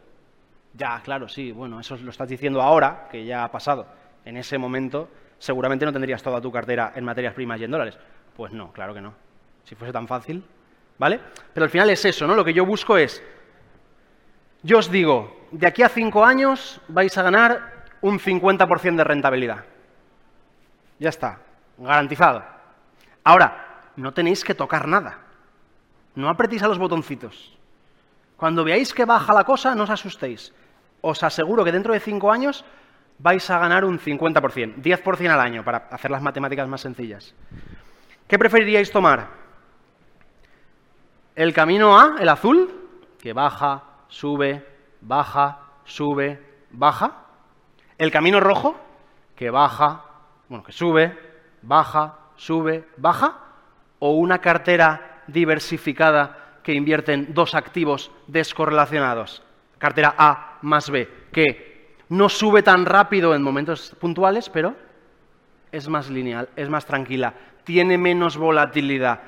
Ya, 0.73 1.01
claro, 1.03 1.27
sí, 1.27 1.51
bueno, 1.51 1.81
eso 1.81 1.97
lo 1.97 2.11
estás 2.11 2.29
diciendo 2.29 2.61
ahora, 2.61 3.09
que 3.11 3.25
ya 3.25 3.43
ha 3.43 3.51
pasado. 3.51 3.85
En 4.23 4.37
ese 4.37 4.57
momento 4.57 5.09
seguramente 5.37 5.85
no 5.85 5.91
tendrías 5.91 6.23
toda 6.23 6.39
tu 6.39 6.49
cartera 6.49 6.93
en 6.95 7.03
materias 7.03 7.33
primas 7.33 7.59
y 7.59 7.65
en 7.65 7.71
dólares. 7.71 7.97
Pues 8.35 8.51
no, 8.53 8.71
claro 8.71 8.93
que 8.93 9.01
no. 9.01 9.13
Si 9.63 9.75
fuese 9.75 9.93
tan 9.93 10.07
fácil, 10.07 10.43
¿vale? 10.97 11.19
Pero 11.53 11.63
al 11.65 11.69
final 11.69 11.89
es 11.89 12.03
eso, 12.05 12.27
¿no? 12.27 12.35
Lo 12.35 12.45
que 12.45 12.53
yo 12.53 12.65
busco 12.65 12.97
es, 12.97 13.23
yo 14.63 14.77
os 14.77 14.91
digo, 14.91 15.47
de 15.51 15.67
aquí 15.67 15.83
a 15.83 15.89
cinco 15.89 16.25
años 16.25 16.81
vais 16.87 17.17
a 17.17 17.23
ganar 17.23 17.85
un 18.01 18.19
50% 18.19 18.95
de 18.95 19.03
rentabilidad. 19.03 19.65
Ya 20.99 21.09
está, 21.09 21.39
garantizado. 21.77 22.43
Ahora, 23.23 23.91
no 23.95 24.13
tenéis 24.13 24.43
que 24.43 24.55
tocar 24.55 24.87
nada. 24.87 25.19
No 26.15 26.29
apretéis 26.29 26.63
a 26.63 26.67
los 26.67 26.77
botoncitos. 26.77 27.57
Cuando 28.37 28.63
veáis 28.63 28.93
que 28.93 29.05
baja 29.05 29.33
la 29.33 29.43
cosa, 29.43 29.75
no 29.75 29.83
os 29.83 29.89
asustéis. 29.89 30.53
Os 31.01 31.23
aseguro 31.23 31.63
que 31.63 31.71
dentro 31.71 31.93
de 31.93 31.99
cinco 31.99 32.31
años 32.31 32.65
vais 33.19 33.47
a 33.49 33.59
ganar 33.59 33.85
un 33.85 33.99
50%, 33.99 34.81
10% 34.81 35.29
al 35.29 35.39
año, 35.39 35.63
para 35.63 35.89
hacer 35.91 36.09
las 36.09 36.21
matemáticas 36.21 36.67
más 36.67 36.81
sencillas. 36.81 37.35
¿Qué 38.27 38.39
preferiríais 38.39 38.91
tomar? 38.91 39.27
El 41.35 41.53
camino 41.53 41.99
A, 41.99 42.17
el 42.19 42.29
azul, 42.29 42.69
que 43.19 43.33
baja, 43.33 43.83
sube, 44.07 44.65
baja, 45.01 45.59
sube, 45.85 46.39
baja, 46.71 47.25
el 47.97 48.11
camino 48.11 48.39
rojo, 48.39 48.75
que 49.35 49.49
baja, 49.49 50.05
bueno, 50.49 50.63
que 50.63 50.71
sube, 50.71 51.17
baja, 51.61 52.17
sube, 52.35 52.87
baja, 52.97 53.37
o 53.99 54.11
una 54.11 54.39
cartera 54.39 55.23
diversificada 55.27 56.59
que 56.63 56.73
invierte 56.73 57.13
en 57.13 57.33
dos 57.33 57.55
activos 57.55 58.11
descorrelacionados, 58.27 59.43
cartera 59.77 60.15
A 60.17 60.57
más 60.61 60.89
B, 60.89 61.07
que 61.31 61.95
no 62.09 62.29
sube 62.29 62.61
tan 62.63 62.85
rápido 62.85 63.33
en 63.33 63.41
momentos 63.41 63.95
puntuales, 63.99 64.49
pero 64.49 64.75
es 65.71 65.87
más 65.87 66.09
lineal, 66.09 66.49
es 66.55 66.69
más 66.69 66.85
tranquila, 66.85 67.33
tiene 67.63 67.97
menos 67.97 68.37
volatilidad, 68.37 69.19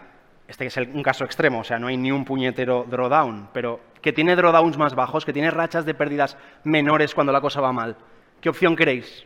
este 0.47 0.65
es 0.65 0.77
un 0.77 1.03
caso 1.03 1.23
extremo, 1.23 1.59
o 1.59 1.63
sea, 1.63 1.79
no 1.79 1.87
hay 1.87 1.97
ni 1.97 2.11
un 2.11 2.25
puñetero 2.25 2.85
drawdown, 2.89 3.49
pero 3.53 3.79
que 4.01 4.13
tiene 4.13 4.35
drawdowns 4.35 4.77
más 4.77 4.95
bajos, 4.95 5.25
que 5.25 5.33
tiene 5.33 5.49
rachas 5.49 5.85
de 5.85 5.93
pérdidas 5.93 6.37
menores 6.63 7.15
cuando 7.15 7.31
la 7.31 7.41
cosa 7.41 7.61
va 7.61 7.71
mal. 7.71 7.95
¿Qué 8.41 8.49
opción 8.49 8.75
queréis? 8.75 9.25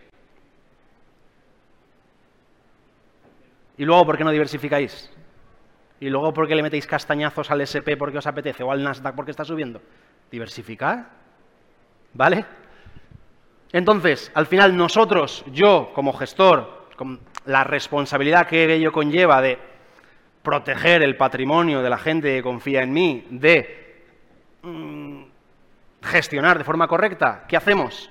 Y 3.78 3.86
luego, 3.86 4.06
¿por 4.06 4.18
qué 4.18 4.24
no 4.24 4.32
diversificáis? 4.32 5.12
Y 6.00 6.10
luego, 6.10 6.34
¿por 6.34 6.48
qué 6.48 6.56
le 6.56 6.62
metéis 6.62 6.86
castañazos 6.86 7.50
al 7.50 7.62
SP 7.66 7.98
porque 7.98 8.20
os 8.20 8.28
apetece 8.28 8.64
o 8.64 8.72
al 8.72 8.84
Nasdaq 8.84 9.16
porque 9.16 9.32
está 9.32 9.44
subiendo? 9.44 9.82
Diversificar. 10.30 11.10
¿Vale? 12.14 12.46
Entonces, 13.72 14.32
al 14.34 14.46
final, 14.46 14.78
nosotros, 14.78 15.44
yo 15.52 15.92
como 15.94 16.14
gestor, 16.14 16.77
con 16.98 17.20
la 17.46 17.64
responsabilidad 17.64 18.48
que 18.48 18.74
ello 18.74 18.92
conlleva 18.92 19.42
de 19.42 19.58
proteger 20.42 21.04
el 21.04 21.16
patrimonio 21.16 21.82
de 21.82 21.90
la 21.90 21.98
gente 21.98 22.36
que 22.36 22.42
confía 22.42 22.82
en 22.82 22.92
mí, 22.92 23.26
de 23.30 24.04
mm, 24.64 25.22
gestionar 26.02 26.58
de 26.58 26.64
forma 26.64 26.88
correcta, 26.88 27.46
¿qué 27.48 27.56
hacemos? 27.56 28.10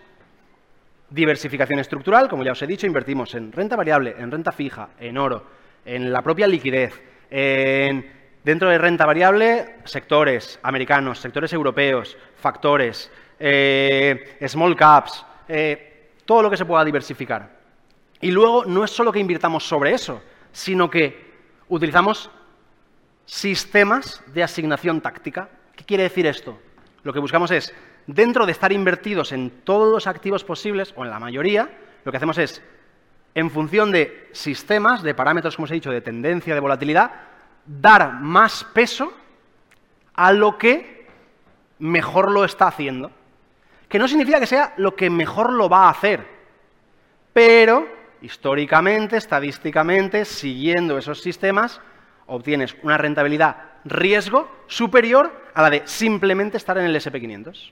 Diversificación 1.11 1.81
estructural, 1.81 2.29
como 2.29 2.45
ya 2.45 2.53
os 2.53 2.63
he 2.63 2.67
dicho, 2.67 2.87
invertimos 2.87 3.35
en 3.35 3.53
renta 3.53 3.75
variable, 3.75 4.15
en 4.19 4.31
renta 4.31 4.53
fija, 4.53 4.91
en 5.01 5.19
oro, 5.19 5.45
en 5.85 6.13
la 6.13 6.23
propia 6.23 6.47
liquidez, 6.47 7.03
en, 7.31 8.07
dentro 8.45 8.69
de 8.69 8.79
renta 8.79 9.05
variable, 9.05 9.77
sectores 9.85 10.61
americanos, 10.63 11.19
sectores 11.19 11.53
europeos, 11.53 12.17
factores, 12.37 13.11
eh, 13.41 14.37
small 14.47 14.77
caps, 14.77 15.25
eh, 15.49 16.11
todo 16.25 16.43
lo 16.43 16.51
que 16.51 16.57
se 16.57 16.65
pueda 16.65 16.85
diversificar. 16.85 17.56
Y 18.21 18.31
luego 18.31 18.65
no 18.65 18.85
es 18.85 18.91
solo 18.91 19.13
que 19.13 19.19
invirtamos 19.19 19.67
sobre 19.67 19.93
eso, 19.93 20.23
sino 20.53 20.91
que 20.91 21.35
utilizamos 21.69 22.31
sistemas 23.27 24.23
de 24.33 24.43
asignación 24.43 25.01
táctica. 25.01 25.49
¿Qué 25.75 25.85
quiere 25.85 26.05
decir 26.05 26.27
esto? 26.27 26.59
Lo 27.03 27.13
que 27.13 27.19
buscamos 27.19 27.51
es, 27.51 27.75
dentro 28.07 28.47
de 28.47 28.53
estar 28.53 28.73
invertidos 28.73 29.33
en 29.33 29.51
todos 29.65 29.93
los 29.93 30.07
activos 30.07 30.45
posibles, 30.45 30.95
o 30.97 31.05
en 31.05 31.11
la 31.11 31.21
mayoría, 31.21 31.71
lo 32.05 32.11
que 32.11 32.17
hacemos 32.17 32.39
es 32.39 32.63
en 33.35 33.51
función 33.51 33.93
de 33.93 34.29
sistemas, 34.33 35.03
de 35.03 35.15
parámetros, 35.15 35.57
como 35.57 35.65
os 35.65 35.71
he 35.71 35.75
dicho, 35.75 35.91
de 35.91 36.01
tendencia, 36.01 36.55
de 36.55 36.61
volatilidad, 36.61 37.11
dar 37.67 38.15
más 38.15 38.65
peso 38.73 39.13
a 40.15 40.33
lo 40.33 40.57
que 40.57 41.07
mejor 41.79 42.31
lo 42.31 42.45
está 42.45 42.69
haciendo. 42.69 43.11
Que 43.89 43.99
no 43.99 44.09
significa 44.09 44.41
que 44.41 44.47
sea 44.47 44.73
lo 44.79 44.97
que 44.97 45.11
mejor 45.11 45.53
lo 45.53 45.69
va 45.69 45.85
a 45.85 45.91
hacer, 45.91 46.27
pero 47.33 47.96
históricamente, 48.27 49.17
estadísticamente, 49.17 50.25
siguiendo 50.25 50.99
esos 50.99 51.23
sistemas, 51.23 51.81
obtienes 52.27 52.77
una 52.83 52.99
rentabilidad 52.99 53.57
riesgo 53.85 54.51
superior 54.67 55.33
a 55.55 55.63
la 55.63 55.71
de 55.71 55.83
simplemente 55.85 56.57
estar 56.57 56.77
en 56.77 56.87
el 56.87 56.97
SP500 56.97 57.71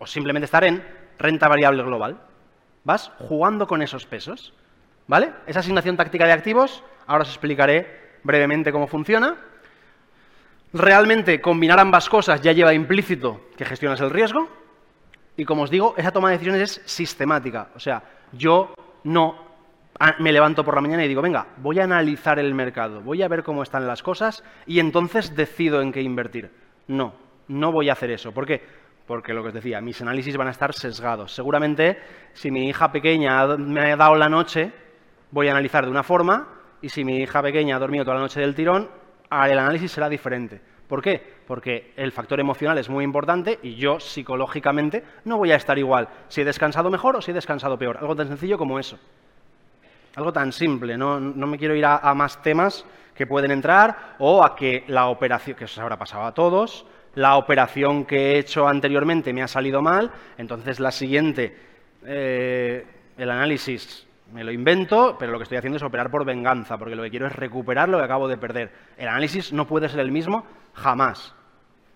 o 0.00 0.06
simplemente 0.06 0.46
estar 0.46 0.64
en 0.64 0.84
renta 1.16 1.46
variable 1.46 1.84
global. 1.84 2.20
Vas 2.82 3.12
jugando 3.18 3.66
con 3.66 3.80
esos 3.80 4.04
pesos. 4.04 4.52
¿Vale? 5.06 5.32
Esa 5.46 5.60
asignación 5.60 5.96
táctica 5.96 6.26
de 6.26 6.32
activos, 6.32 6.82
ahora 7.06 7.22
os 7.22 7.30
explicaré 7.30 8.18
brevemente 8.24 8.72
cómo 8.72 8.86
funciona. 8.86 9.36
Realmente 10.72 11.40
combinar 11.40 11.78
ambas 11.78 12.10
cosas 12.10 12.42
ya 12.42 12.52
lleva 12.52 12.74
implícito 12.74 13.40
que 13.56 13.64
gestionas 13.64 14.00
el 14.02 14.10
riesgo 14.10 14.50
y 15.34 15.46
como 15.46 15.62
os 15.62 15.70
digo, 15.70 15.94
esa 15.96 16.10
toma 16.10 16.28
de 16.28 16.34
decisiones 16.34 16.62
es 16.62 16.82
sistemática. 16.84 17.68
O 17.74 17.80
sea, 17.80 18.02
yo 18.32 18.74
no 19.04 19.47
me 20.18 20.32
levanto 20.32 20.64
por 20.64 20.74
la 20.74 20.80
mañana 20.80 21.04
y 21.04 21.08
digo, 21.08 21.22
venga, 21.22 21.46
voy 21.56 21.80
a 21.80 21.84
analizar 21.84 22.38
el 22.38 22.54
mercado, 22.54 23.00
voy 23.00 23.22
a 23.22 23.28
ver 23.28 23.42
cómo 23.42 23.62
están 23.62 23.86
las 23.86 24.02
cosas 24.02 24.44
y 24.66 24.78
entonces 24.78 25.34
decido 25.34 25.80
en 25.82 25.92
qué 25.92 26.02
invertir. 26.02 26.50
No, 26.86 27.14
no 27.48 27.72
voy 27.72 27.88
a 27.88 27.92
hacer 27.92 28.10
eso. 28.10 28.32
¿Por 28.32 28.46
qué? 28.46 28.62
Porque 29.06 29.32
lo 29.32 29.42
que 29.42 29.48
os 29.48 29.54
decía, 29.54 29.80
mis 29.80 30.00
análisis 30.00 30.36
van 30.36 30.48
a 30.48 30.52
estar 30.52 30.72
sesgados. 30.72 31.32
Seguramente, 31.34 31.98
si 32.32 32.50
mi 32.50 32.68
hija 32.68 32.92
pequeña 32.92 33.56
me 33.56 33.92
ha 33.92 33.96
dado 33.96 34.14
la 34.16 34.28
noche, 34.28 34.72
voy 35.30 35.48
a 35.48 35.52
analizar 35.52 35.84
de 35.84 35.90
una 35.90 36.02
forma 36.02 36.48
y 36.80 36.88
si 36.88 37.04
mi 37.04 37.18
hija 37.18 37.42
pequeña 37.42 37.76
ha 37.76 37.78
dormido 37.78 38.04
toda 38.04 38.16
la 38.16 38.22
noche 38.22 38.40
del 38.40 38.54
tirón, 38.54 38.88
el 39.30 39.58
análisis 39.58 39.92
será 39.92 40.08
diferente. 40.08 40.60
¿Por 40.86 41.02
qué? 41.02 41.22
Porque 41.46 41.92
el 41.96 42.12
factor 42.12 42.40
emocional 42.40 42.78
es 42.78 42.88
muy 42.88 43.04
importante 43.04 43.58
y 43.62 43.74
yo 43.74 44.00
psicológicamente 44.00 45.04
no 45.24 45.36
voy 45.36 45.52
a 45.52 45.56
estar 45.56 45.78
igual 45.78 46.08
si 46.28 46.40
he 46.40 46.44
descansado 46.44 46.88
mejor 46.88 47.16
o 47.16 47.20
si 47.20 47.30
he 47.30 47.34
descansado 47.34 47.78
peor. 47.78 47.98
Algo 47.98 48.16
tan 48.16 48.28
sencillo 48.28 48.56
como 48.56 48.78
eso. 48.78 48.98
Algo 50.16 50.32
tan 50.32 50.52
simple. 50.52 50.96
No, 50.96 51.20
me 51.20 51.58
quiero 51.58 51.74
ir 51.74 51.84
a, 51.84 52.14
más 52.14 52.42
temas 52.42 52.84
que 53.14 53.26
pueden 53.26 53.50
entrar 53.50 54.16
o 54.18 54.44
a 54.44 54.54
que 54.56 54.84
la 54.88 55.06
operación, 55.06 55.56
que 55.56 55.64
eso 55.64 55.80
habrá 55.82 55.98
pasado 55.98 56.24
a 56.24 56.34
todos, 56.34 56.86
la 57.14 57.36
operación 57.36 58.04
que 58.04 58.32
he 58.32 58.38
hecho 58.38 58.68
anteriormente 58.68 59.32
me 59.32 59.42
ha 59.42 59.48
salido 59.48 59.82
mal, 59.82 60.10
entonces 60.36 60.78
la 60.78 60.90
siguiente, 60.90 61.56
eh, 62.04 62.86
el 63.16 63.30
análisis 63.30 64.06
me 64.32 64.44
lo 64.44 64.52
invento, 64.52 65.16
pero 65.18 65.32
lo 65.32 65.38
que 65.38 65.44
estoy 65.44 65.58
haciendo 65.58 65.78
es 65.78 65.82
operar 65.82 66.10
por 66.10 66.24
venganza, 66.24 66.76
porque 66.76 66.94
lo 66.94 67.02
que 67.02 67.10
quiero 67.10 67.26
es 67.26 67.32
recuperar 67.32 67.88
lo 67.88 67.98
que 67.98 68.04
acabo 68.04 68.28
de 68.28 68.36
perder. 68.36 68.70
El 68.96 69.08
análisis 69.08 69.52
no 69.52 69.66
puede 69.66 69.88
ser 69.88 70.00
el 70.00 70.12
mismo 70.12 70.44
jamás. 70.74 71.34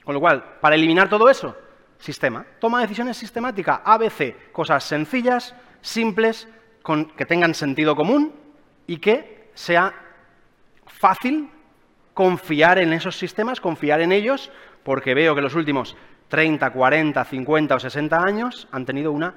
Con 0.04 0.14
lo 0.14 0.20
cual, 0.20 0.42
para 0.60 0.74
eliminar 0.74 1.08
todo 1.08 1.28
eso, 1.28 1.56
sistema. 1.98 2.44
Toma 2.58 2.80
decisiones 2.80 3.16
sistemática, 3.16 3.82
ABC, 3.84 4.50
cosas 4.50 4.82
sencillas, 4.84 5.54
simples, 5.80 6.48
que 7.16 7.26
tengan 7.26 7.54
sentido 7.54 7.94
común 7.94 8.32
y 8.86 8.98
que 8.98 9.50
sea 9.54 9.94
fácil 10.86 11.48
confiar 12.14 12.78
en 12.78 12.92
esos 12.92 13.16
sistemas, 13.16 13.60
confiar 13.60 14.00
en 14.00 14.12
ellos, 14.12 14.50
porque 14.82 15.14
veo 15.14 15.34
que 15.34 15.40
los 15.40 15.54
últimos 15.54 15.96
30, 16.28 16.70
40, 16.70 17.24
50 17.24 17.74
o 17.74 17.80
60 17.80 18.22
años 18.22 18.68
han 18.72 18.84
tenido 18.84 19.12
una 19.12 19.34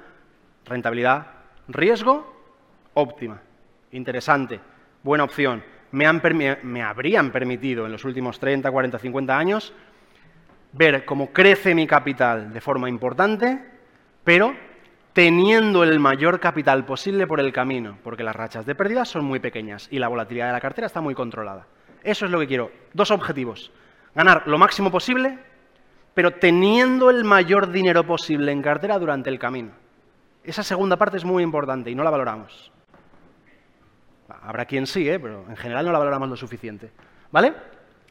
rentabilidad 0.64 1.26
riesgo 1.68 2.36
óptima, 2.94 3.40
interesante, 3.92 4.60
buena 5.02 5.24
opción. 5.24 5.62
Me, 5.92 6.10
me, 6.62 6.82
habrían 6.82 7.30
permitido 7.30 7.86
en 7.86 7.92
los 7.92 8.04
últimos 8.04 8.38
30, 8.40 8.70
40, 8.70 8.98
50 8.98 9.38
años 9.38 9.72
ver 10.72 11.04
cómo 11.04 11.32
crece 11.32 11.74
mi 11.74 11.86
capital 11.86 12.52
de 12.52 12.60
forma 12.60 12.88
importante, 12.88 13.62
pero 14.24 14.54
teniendo 15.16 15.82
el 15.82 15.98
mayor 15.98 16.40
capital 16.40 16.84
posible 16.84 17.26
por 17.26 17.40
el 17.40 17.50
camino, 17.50 17.96
porque 18.04 18.22
las 18.22 18.36
rachas 18.36 18.66
de 18.66 18.74
pérdidas 18.74 19.08
son 19.08 19.24
muy 19.24 19.40
pequeñas 19.40 19.88
y 19.90 19.98
la 19.98 20.08
volatilidad 20.08 20.48
de 20.48 20.52
la 20.52 20.60
cartera 20.60 20.88
está 20.88 21.00
muy 21.00 21.14
controlada. 21.14 21.66
Eso 22.02 22.26
es 22.26 22.30
lo 22.30 22.38
que 22.38 22.46
quiero. 22.46 22.70
Dos 22.92 23.10
objetivos. 23.10 23.72
Ganar 24.14 24.46
lo 24.46 24.58
máximo 24.58 24.90
posible, 24.90 25.38
pero 26.12 26.32
teniendo 26.32 27.08
el 27.08 27.24
mayor 27.24 27.72
dinero 27.72 28.06
posible 28.06 28.52
en 28.52 28.60
cartera 28.60 28.98
durante 28.98 29.30
el 29.30 29.38
camino. 29.38 29.70
Esa 30.44 30.62
segunda 30.62 30.98
parte 30.98 31.16
es 31.16 31.24
muy 31.24 31.42
importante 31.42 31.90
y 31.90 31.94
no 31.94 32.04
la 32.04 32.10
valoramos. 32.10 32.70
Habrá 34.28 34.66
quien 34.66 34.86
sí, 34.86 35.08
¿eh? 35.08 35.18
pero 35.18 35.46
en 35.48 35.56
general 35.56 35.86
no 35.86 35.92
la 35.92 35.98
valoramos 35.98 36.28
lo 36.28 36.36
suficiente. 36.36 36.90
¿Vale? 37.32 37.54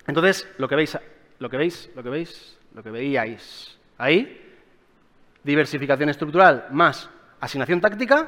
Entonces, 0.08 0.48
lo 0.58 0.68
que 0.68 0.76
veis, 0.76 0.98
lo 1.38 1.52
que 1.52 1.58
veis, 1.58 1.91
lo 1.96 2.02
que 2.02 2.10
veis, 2.10 2.60
lo 2.74 2.82
que 2.82 2.89
veíais 2.89 3.80
ahí, 4.00 4.44
diversificación 5.45 6.10
estructural 6.10 6.65
más 6.71 7.10
asignación 7.39 7.79
táctica, 7.79 8.27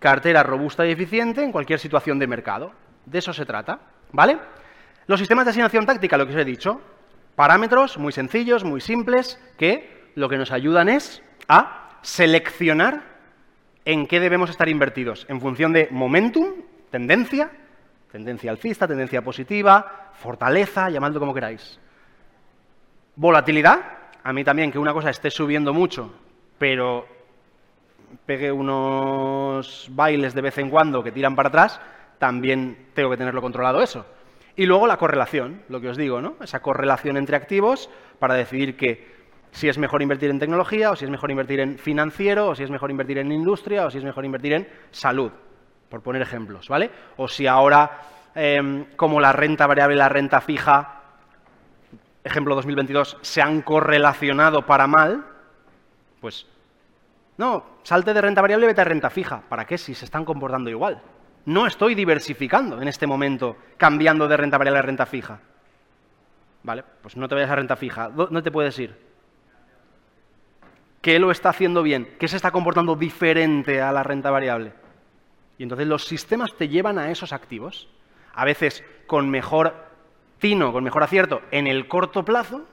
cartera 0.00 0.42
robusta 0.42 0.84
y 0.84 0.90
eficiente 0.90 1.44
en 1.44 1.52
cualquier 1.52 1.78
situación 1.78 2.18
de 2.18 2.26
mercado. 2.26 2.72
De 3.06 3.18
eso 3.18 3.32
se 3.32 3.46
trata. 3.46 3.78
¿Vale? 4.12 4.38
Los 5.06 5.20
sistemas 5.20 5.44
de 5.44 5.52
asignación 5.52 5.86
táctica, 5.86 6.18
lo 6.18 6.26
que 6.26 6.32
os 6.32 6.40
he 6.40 6.44
dicho, 6.44 6.80
parámetros 7.36 7.96
muy 7.96 8.12
sencillos, 8.12 8.64
muy 8.64 8.80
simples, 8.80 9.40
que 9.56 10.10
lo 10.16 10.28
que 10.28 10.36
nos 10.36 10.50
ayudan 10.50 10.88
es 10.88 11.22
a 11.48 11.98
seleccionar 12.02 13.02
en 13.84 14.06
qué 14.06 14.18
debemos 14.18 14.50
estar 14.50 14.68
invertidos 14.68 15.26
en 15.28 15.40
función 15.40 15.72
de 15.72 15.88
momentum 15.90 16.54
tendencia, 16.90 17.50
tendencia 18.10 18.50
alcista, 18.50 18.88
tendencia 18.88 19.22
positiva, 19.22 20.10
fortaleza, 20.14 20.90
llamadlo 20.90 21.20
como 21.20 21.34
queráis. 21.34 21.78
Volatilidad, 23.14 23.80
a 24.22 24.32
mí 24.32 24.42
también 24.42 24.72
que 24.72 24.78
una 24.78 24.92
cosa 24.92 25.10
esté 25.10 25.30
subiendo 25.30 25.72
mucho, 25.72 26.12
pero 26.60 27.06
pegue 28.26 28.52
unos 28.52 29.88
bailes 29.92 30.34
de 30.34 30.42
vez 30.42 30.58
en 30.58 30.68
cuando 30.68 31.02
que 31.02 31.10
tiran 31.10 31.34
para 31.34 31.48
atrás, 31.48 31.80
también 32.18 32.90
tengo 32.92 33.08
que 33.08 33.16
tenerlo 33.16 33.40
controlado 33.40 33.80
eso. 33.80 34.04
Y 34.56 34.66
luego 34.66 34.86
la 34.86 34.98
correlación, 34.98 35.62
lo 35.70 35.80
que 35.80 35.88
os 35.88 35.96
digo, 35.96 36.20
¿no? 36.20 36.36
Esa 36.42 36.60
correlación 36.60 37.16
entre 37.16 37.34
activos 37.34 37.88
para 38.18 38.34
decidir 38.34 38.76
que 38.76 39.08
si 39.52 39.70
es 39.70 39.78
mejor 39.78 40.02
invertir 40.02 40.28
en 40.28 40.38
tecnología, 40.38 40.90
o 40.90 40.96
si 40.96 41.06
es 41.06 41.10
mejor 41.10 41.30
invertir 41.30 41.60
en 41.60 41.78
financiero, 41.78 42.48
o 42.48 42.54
si 42.54 42.62
es 42.62 42.70
mejor 42.70 42.90
invertir 42.90 43.16
en 43.16 43.32
industria, 43.32 43.86
o 43.86 43.90
si 43.90 43.96
es 43.96 44.04
mejor 44.04 44.26
invertir 44.26 44.52
en 44.52 44.68
salud 44.90 45.32
por 45.88 46.02
poner 46.02 46.20
ejemplos, 46.20 46.68
¿vale? 46.68 46.90
O 47.16 47.26
si 47.26 47.46
ahora, 47.46 48.02
em, 48.34 48.84
como 48.96 49.18
la 49.18 49.32
renta 49.32 49.66
variable 49.66 49.94
y 49.94 49.98
la 49.98 50.10
renta 50.10 50.42
fija, 50.42 51.04
ejemplo 52.22 52.54
2022, 52.54 53.16
se 53.22 53.40
han 53.40 53.62
correlacionado 53.62 54.66
para 54.66 54.86
mal, 54.86 55.24
pues 56.20 56.46
no, 57.40 57.64
salte 57.84 58.12
de 58.12 58.20
renta 58.20 58.42
variable 58.42 58.66
y 58.66 58.68
vete 58.68 58.82
a 58.82 58.84
renta 58.84 59.08
fija. 59.08 59.40
¿Para 59.48 59.64
qué 59.64 59.78
si 59.78 59.94
se 59.94 60.04
están 60.04 60.26
comportando 60.26 60.68
igual? 60.68 61.00
No 61.46 61.66
estoy 61.66 61.94
diversificando 61.94 62.82
en 62.82 62.86
este 62.86 63.06
momento, 63.06 63.56
cambiando 63.78 64.28
de 64.28 64.36
renta 64.36 64.58
variable 64.58 64.78
a 64.78 64.82
renta 64.82 65.06
fija. 65.06 65.40
Vale, 66.62 66.84
pues 67.00 67.16
no 67.16 67.26
te 67.28 67.34
vayas 67.34 67.48
a 67.48 67.56
renta 67.56 67.76
fija. 67.76 68.10
¿Dónde 68.10 68.42
te 68.42 68.50
puedes 68.50 68.78
ir? 68.78 68.94
¿Qué 71.00 71.18
lo 71.18 71.30
está 71.30 71.48
haciendo 71.48 71.82
bien? 71.82 72.14
¿Qué 72.18 72.28
se 72.28 72.36
está 72.36 72.50
comportando 72.50 72.94
diferente 72.94 73.80
a 73.80 73.90
la 73.90 74.02
renta 74.02 74.30
variable? 74.30 74.74
Y 75.56 75.62
entonces 75.62 75.86
los 75.86 76.04
sistemas 76.04 76.54
te 76.58 76.68
llevan 76.68 76.98
a 76.98 77.10
esos 77.10 77.32
activos. 77.32 77.88
A 78.34 78.44
veces 78.44 78.84
con 79.06 79.30
mejor 79.30 79.74
tino, 80.40 80.74
con 80.74 80.84
mejor 80.84 81.04
acierto 81.04 81.40
en 81.52 81.66
el 81.66 81.88
corto 81.88 82.22
plazo, 82.22 82.66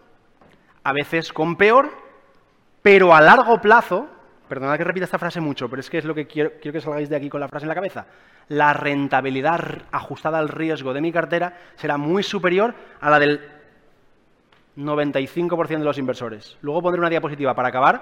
a 0.84 0.92
veces 0.92 1.32
con 1.32 1.56
peor, 1.56 1.90
pero 2.82 3.16
a 3.16 3.22
largo 3.22 3.62
plazo, 3.62 4.10
perdonad 4.48 4.78
que 4.78 4.84
repita 4.84 5.06
esta 5.06 5.20
frase 5.20 5.40
mucho, 5.40 5.70
pero 5.70 5.80
es 5.80 5.90
que 5.90 5.98
es 5.98 6.06
lo 6.06 6.16
que 6.16 6.28
quiero, 6.28 6.60
que 6.60 6.82
salgáis 6.82 7.10
de 7.10 7.16
aquí 7.16 7.30
con 7.30 7.40
la 7.40 7.48
frase 7.48 7.66
en 7.66 7.70
la 7.70 7.76
cabeza, 7.76 8.06
la 8.50 8.74
rentabilidad 8.74 9.84
ajustada 9.92 10.40
al 10.40 10.50
riesgo 10.50 10.94
de 10.94 11.02
mi 11.02 11.12
cartera 11.12 11.58
será 11.76 11.98
muy 11.98 12.24
superior 12.24 12.74
a 13.00 13.10
la 13.10 13.20
del 13.20 13.42
95% 14.78 15.68
de 15.68 15.84
los 15.84 15.98
inversores. 15.98 16.58
Luego 16.62 16.82
pondré 16.82 17.00
una 17.00 17.10
diapositiva 17.10 17.54
para 17.54 17.70
acabar, 17.70 18.02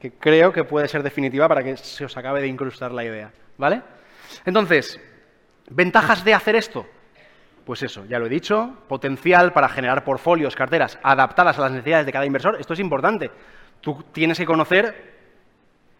que 0.00 0.12
creo 0.12 0.52
que 0.52 0.64
puede 0.64 0.88
ser 0.88 1.02
definitiva 1.02 1.48
para 1.48 1.62
que 1.62 1.76
se 1.76 2.04
os 2.04 2.16
acabe 2.16 2.40
de 2.40 2.48
incrustar 2.48 2.92
la 2.92 3.04
idea. 3.04 3.32
¿Vale? 3.58 3.82
Entonces, 4.44 5.00
¿ventajas 5.70 6.24
de 6.24 6.34
hacer 6.34 6.56
esto? 6.56 6.86
Pues 7.64 7.82
eso, 7.82 8.04
ya 8.04 8.18
lo 8.18 8.26
he 8.26 8.28
dicho, 8.28 8.76
potencial 8.86 9.52
para 9.52 9.68
generar 9.68 10.04
portfolios, 10.04 10.54
carteras 10.54 10.98
adaptadas 11.02 11.58
a 11.58 11.62
las 11.62 11.72
necesidades 11.72 12.06
de 12.06 12.12
cada 12.12 12.26
inversor. 12.26 12.56
Esto 12.60 12.74
es 12.74 12.80
importante. 12.80 13.30
Tú 13.80 14.04
tienes 14.12 14.38
que 14.38 14.46
conocer 14.46 15.15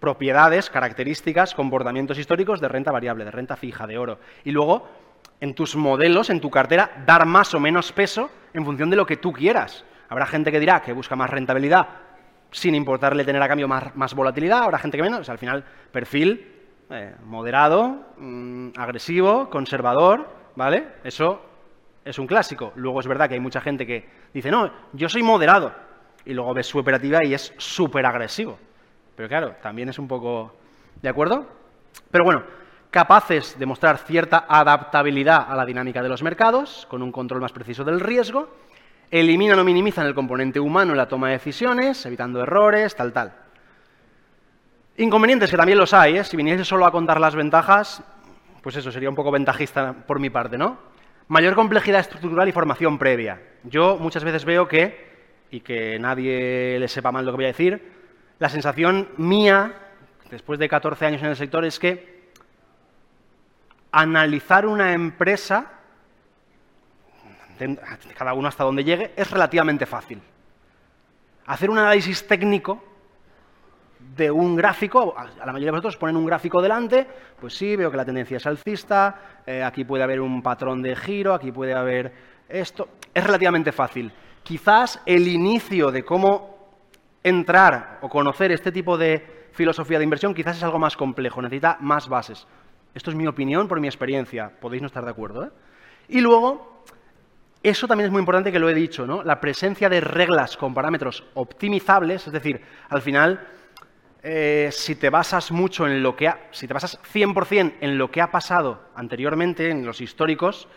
propiedades, 0.00 0.70
características, 0.70 1.54
comportamientos 1.54 2.18
históricos 2.18 2.61
de 2.61 2.68
renta 2.68 2.92
variable, 2.92 3.24
de 3.24 3.30
renta 3.30 3.56
fija, 3.56 3.87
de 3.87 3.98
oro. 3.98 4.18
Y 4.44 4.50
luego, 4.52 4.88
en 5.40 5.54
tus 5.54 5.76
modelos, 5.76 6.30
en 6.30 6.40
tu 6.40 6.50
cartera, 6.50 7.02
dar 7.06 7.26
más 7.26 7.54
o 7.54 7.61
menos 7.61 7.92
peso 7.92 8.30
en 8.52 8.64
función 8.64 8.90
de 8.90 8.96
lo 8.96 9.06
que 9.06 9.16
tú 9.16 9.32
quieras. 9.32 9.85
Habrá 10.09 10.26
gente 10.26 10.52
que 10.52 10.61
dirá 10.61 10.80
que 10.82 10.92
busca 10.92 11.16
más 11.16 11.30
rentabilidad 11.30 11.88
sin 12.50 12.74
importarle 12.74 13.24
tener 13.24 13.42
a 13.42 13.48
cambio 13.48 13.68
más, 13.68 14.14
volatilidad, 14.14 14.62
habrá 14.62 14.78
gente 14.78 14.96
que 14.96 15.02
menos. 15.02 15.28
al 15.28 15.38
final, 15.38 15.64
perfil 15.92 16.52
eh, 16.90 17.14
moderado, 17.24 18.06
mm, 18.16 18.70
agresivo, 18.76 19.50
conservador, 19.50 20.28
¿vale? 20.54 20.87
Eso 21.04 21.42
es 22.04 22.18
un 22.18 22.26
clásico. 22.26 22.72
Luego 22.76 23.00
es 23.00 23.06
verdad 23.06 23.28
que 23.28 23.35
hay 23.35 23.40
mucha 23.40 23.61
gente 23.61 23.87
que 23.87 24.09
dice, 24.32 24.50
no, 24.50 24.70
yo 24.92 25.09
soy 25.09 25.22
moderado. 25.22 25.74
Y 26.24 26.35
luego 26.35 26.54
ves 26.54 26.66
su 26.66 26.78
operativa 26.78 27.24
y 27.24 27.35
es 27.35 27.52
súper 27.56 28.06
agresivo. 28.06 28.59
Pero 29.16 29.29
claro, 29.29 29.57
también 29.62 29.88
es 29.88 29.98
un 29.98 30.07
poco... 30.07 30.55
¿De 31.02 31.09
acuerdo? 31.09 31.46
Pero 32.11 32.24
bueno, 32.24 32.42
capaces 32.90 33.59
de 33.59 33.66
mostrar 33.66 33.98
cierta 33.98 34.46
adaptabilidad 34.48 35.50
a 35.50 35.57
la 35.57 35.66
dinámica 35.66 36.02
de 36.02 36.09
los 36.09 36.22
mercados, 36.22 36.87
con 36.88 37.02
un 37.02 37.12
control 37.12 37.40
más 37.40 37.52
preciso 37.52 37.85
del 37.85 38.00
riesgo, 38.00 38.48
eliminan 39.11 39.59
o 39.59 39.64
minimizan 39.64 40.07
el 40.07 40.14
componente 40.14 40.61
humano 40.61 40.92
en 40.92 40.98
la 40.98 41.09
toma 41.09 41.29
de 41.29 41.35
decisiones, 41.35 42.05
evitando 42.07 42.42
errores, 42.42 42.94
tal, 42.94 43.12
tal. 43.12 43.33
Inconvenientes, 44.98 45.50
que 45.50 45.57
también 45.57 45.79
los 45.79 45.92
hay, 45.92 46.18
¿eh? 46.18 46.24
si 46.24 46.37
viniese 46.37 46.64
solo 46.64 46.87
a 46.87 46.92
contar 46.92 47.20
las 47.20 47.35
ventajas, 47.35 48.02
pues 48.62 48.76
eso 48.76 48.90
sería 48.90 49.11
un 49.11 49.14
poco 49.14 49.31
ventajista 49.31 49.92
por 49.92 50.18
mi 50.18 50.31
parte, 50.31 50.57
¿no? 50.57 50.79
Mayor 51.29 51.55
complejidad 51.55 52.00
estructural 52.00 52.48
y 52.48 52.52
formación 52.52 52.98
previa. 52.98 53.40
Yo 53.64 53.98
muchas 53.98 54.24
veces 54.24 54.44
veo 54.44 54.68
que, 54.68 55.44
y 55.50 55.61
que 55.61 55.98
nadie 55.98 56.79
le 56.79 56.88
sepa 56.88 57.12
mal 57.12 57.26
lo 57.26 57.33
que 57.33 57.37
voy 57.37 57.44
a 57.44 57.48
decir, 57.48 57.96
la 58.38 58.49
sensación 58.49 59.09
mía, 59.16 59.72
después 60.31 60.59
de 60.59 60.68
14 60.68 61.07
años 61.07 61.22
en 61.22 61.29
el 61.29 61.37
sector, 61.37 61.64
es 61.64 61.79
que 61.79 62.31
analizar 63.92 64.66
una 64.66 64.92
empresa 64.92 65.77
cada 68.16 68.35
uno 68.35 68.49
hasta 68.49 68.64
donde 68.64 68.85
llegue, 68.85 69.12
es 69.16 69.31
relativamente 69.31 69.87
fácil. 69.87 70.20
Hacer 71.46 71.70
un 71.70 71.79
análisis 71.79 72.27
técnico 72.27 72.83
de 73.99 74.31
un 74.31 74.57
gráfico, 74.57 75.14
a 75.16 75.25
la 75.25 75.53
mayoría 75.53 75.66
de 75.66 75.72
vosotros 75.72 75.96
ponen 75.96 76.16
un 76.16 76.27
gráfico 76.27 76.61
delante, 76.62 77.07
pues 77.40 77.55
sí, 77.55 77.77
veo 77.77 77.90
que 77.90 77.96
la 77.96 78.05
tendencia 78.05 78.37
es 78.37 78.46
alcista, 78.46 79.42
eh, 79.46 79.62
aquí 79.62 79.85
puede 79.85 80.05
haber 80.05 80.20
un 80.20 80.42
patrón 80.42 80.83
de 80.83 80.94
giro, 80.96 81.35
aquí 81.35 81.53
puede 81.53 81.75
haber 81.75 82.12
esto. 82.49 82.88
Es 83.12 83.25
relativamente 83.25 83.72
fácil. 83.72 84.12
Quizás 84.42 85.01
el 85.07 85.27
inicio 85.27 85.90
de 85.90 86.05
cómo 86.05 86.55
entrar 87.26 87.98
o 88.02 88.08
conocer 88.08 88.52
este 88.52 88.70
tipo 88.70 88.96
de 88.96 89.48
filosofía 89.50 89.98
de 89.98 90.04
inversión 90.04 90.32
quizás 90.32 90.56
es 90.56 90.62
algo 90.62 90.78
más 90.78 90.96
complejo, 90.96 91.42
necesita 91.42 91.76
más 91.80 92.08
bases. 92.08 92.46
Esto 92.94 93.10
es 93.10 93.16
mi 93.16 93.26
opinión 93.26 93.66
por 93.66 93.80
mi 93.80 93.88
experiencia, 93.88 94.52
podéis 94.60 94.80
no 94.80 94.86
estar 94.86 95.04
de 95.04 95.10
acuerdo. 95.10 95.44
¿eh? 95.44 95.50
Y 96.08 96.20
luego, 96.20 96.84
eso 97.64 97.88
también 97.88 98.06
es 98.06 98.12
muy 98.12 98.20
importante 98.20 98.52
que 98.52 98.60
lo 98.60 98.70
he 98.70 98.74
dicho, 98.74 99.06
¿no? 99.06 99.24
La 99.24 99.40
presencia 99.40 99.88
de 99.88 100.00
reglas 100.00 100.56
con 100.56 100.72
parámetros 100.72 101.24
optimizables, 101.34 102.28
es 102.28 102.32
decir, 102.32 102.60
al 102.88 103.02
final, 103.02 103.44
eh, 104.22 104.68
si 104.70 104.94
te 104.94 105.10
basas 105.10 105.50
mucho 105.50 105.84
en 105.88 106.04
lo 106.04 106.14
que 106.14 106.28
ha, 106.28 106.46
si 106.52 106.68
te 106.68 106.74
basas 106.74 107.00
100% 107.12 107.74
en 107.80 107.98
lo 107.98 108.08
que 108.12 108.22
ha 108.22 108.30
pasado 108.30 108.84
anteriormente, 108.94 109.68
en 109.70 109.84
los 109.84 110.00
históricos, 110.00 110.68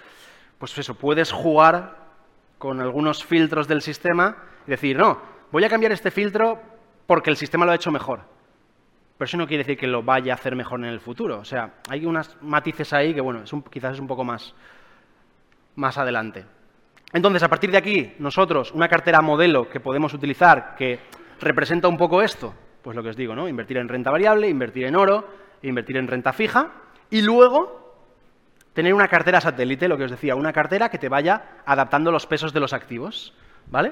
pues 0.57 0.75
eso, 0.79 0.95
puedes 0.95 1.31
jugar 1.31 2.09
con 2.57 2.81
algunos 2.81 3.23
filtros 3.23 3.67
del 3.67 3.83
sistema 3.83 4.37
y 4.65 4.71
decir, 4.71 4.97
no, 4.97 5.38
voy 5.51 5.63
a 5.63 5.69
cambiar 5.69 5.91
este 5.91 6.11
filtro 6.11 6.59
porque 7.07 7.29
el 7.29 7.35
sistema 7.35 7.65
lo 7.65 7.71
ha 7.71 7.75
hecho 7.75 7.91
mejor. 7.91 8.21
Pero 9.17 9.25
eso 9.27 9.37
no 9.37 9.47
quiere 9.47 9.63
decir 9.63 9.77
que 9.77 9.87
lo 9.87 10.03
vaya 10.03 10.33
a 10.33 10.35
hacer 10.35 10.55
mejor 10.55 10.79
en 10.79 10.85
el 10.85 10.99
futuro. 10.99 11.39
O 11.39 11.45
sea, 11.45 11.73
hay 11.89 12.05
unos 12.05 12.37
matices 12.41 12.93
ahí 12.93 13.13
que, 13.13 13.21
bueno, 13.21 13.43
quizás 13.69 13.95
es 13.95 13.99
un 13.99 14.07
poco 14.07 14.23
más, 14.23 14.53
más 15.75 15.97
adelante. 15.97 16.45
Entonces, 17.11 17.43
a 17.43 17.49
partir 17.49 17.71
de 17.71 17.77
aquí, 17.77 18.13
nosotros, 18.19 18.71
una 18.71 18.87
cartera 18.87 19.21
modelo 19.21 19.67
que 19.67 19.79
podemos 19.79 20.13
utilizar 20.13 20.75
que 20.77 20.99
representa 21.41 21.87
un 21.87 21.97
poco 21.97 22.21
esto, 22.21 22.53
pues 22.81 22.95
lo 22.95 23.03
que 23.03 23.09
os 23.09 23.17
digo, 23.17 23.35
¿no? 23.35 23.49
Invertir 23.49 23.77
en 23.77 23.89
renta 23.89 24.11
variable, 24.11 24.47
invertir 24.47 24.85
en 24.85 24.95
oro, 24.95 25.27
invertir 25.63 25.97
en 25.97 26.07
renta 26.07 26.31
fija 26.31 26.71
y 27.09 27.21
luego 27.21 27.79
tener 28.73 28.93
una 28.93 29.07
cartera 29.07 29.41
satélite, 29.41 29.87
lo 29.87 29.97
que 29.97 30.05
os 30.05 30.11
decía, 30.11 30.35
una 30.35 30.53
cartera 30.53 30.89
que 30.89 30.97
te 30.97 31.09
vaya 31.09 31.61
adaptando 31.65 32.11
los 32.11 32.27
pesos 32.27 32.53
de 32.53 32.59
los 32.59 32.73
activos, 32.73 33.33
¿vale? 33.67 33.91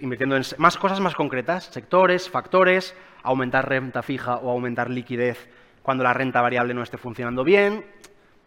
Invirtiendo 0.00 0.36
en 0.36 0.42
más 0.58 0.76
cosas 0.78 1.00
más 1.00 1.14
concretas, 1.14 1.64
sectores, 1.64 2.30
factores, 2.30 2.94
aumentar 3.22 3.68
renta 3.68 4.02
fija 4.02 4.36
o 4.36 4.50
aumentar 4.50 4.90
liquidez 4.90 5.48
cuando 5.82 6.04
la 6.04 6.12
renta 6.12 6.40
variable 6.40 6.74
no 6.74 6.82
esté 6.82 6.98
funcionando 6.98 7.44
bien. 7.44 7.84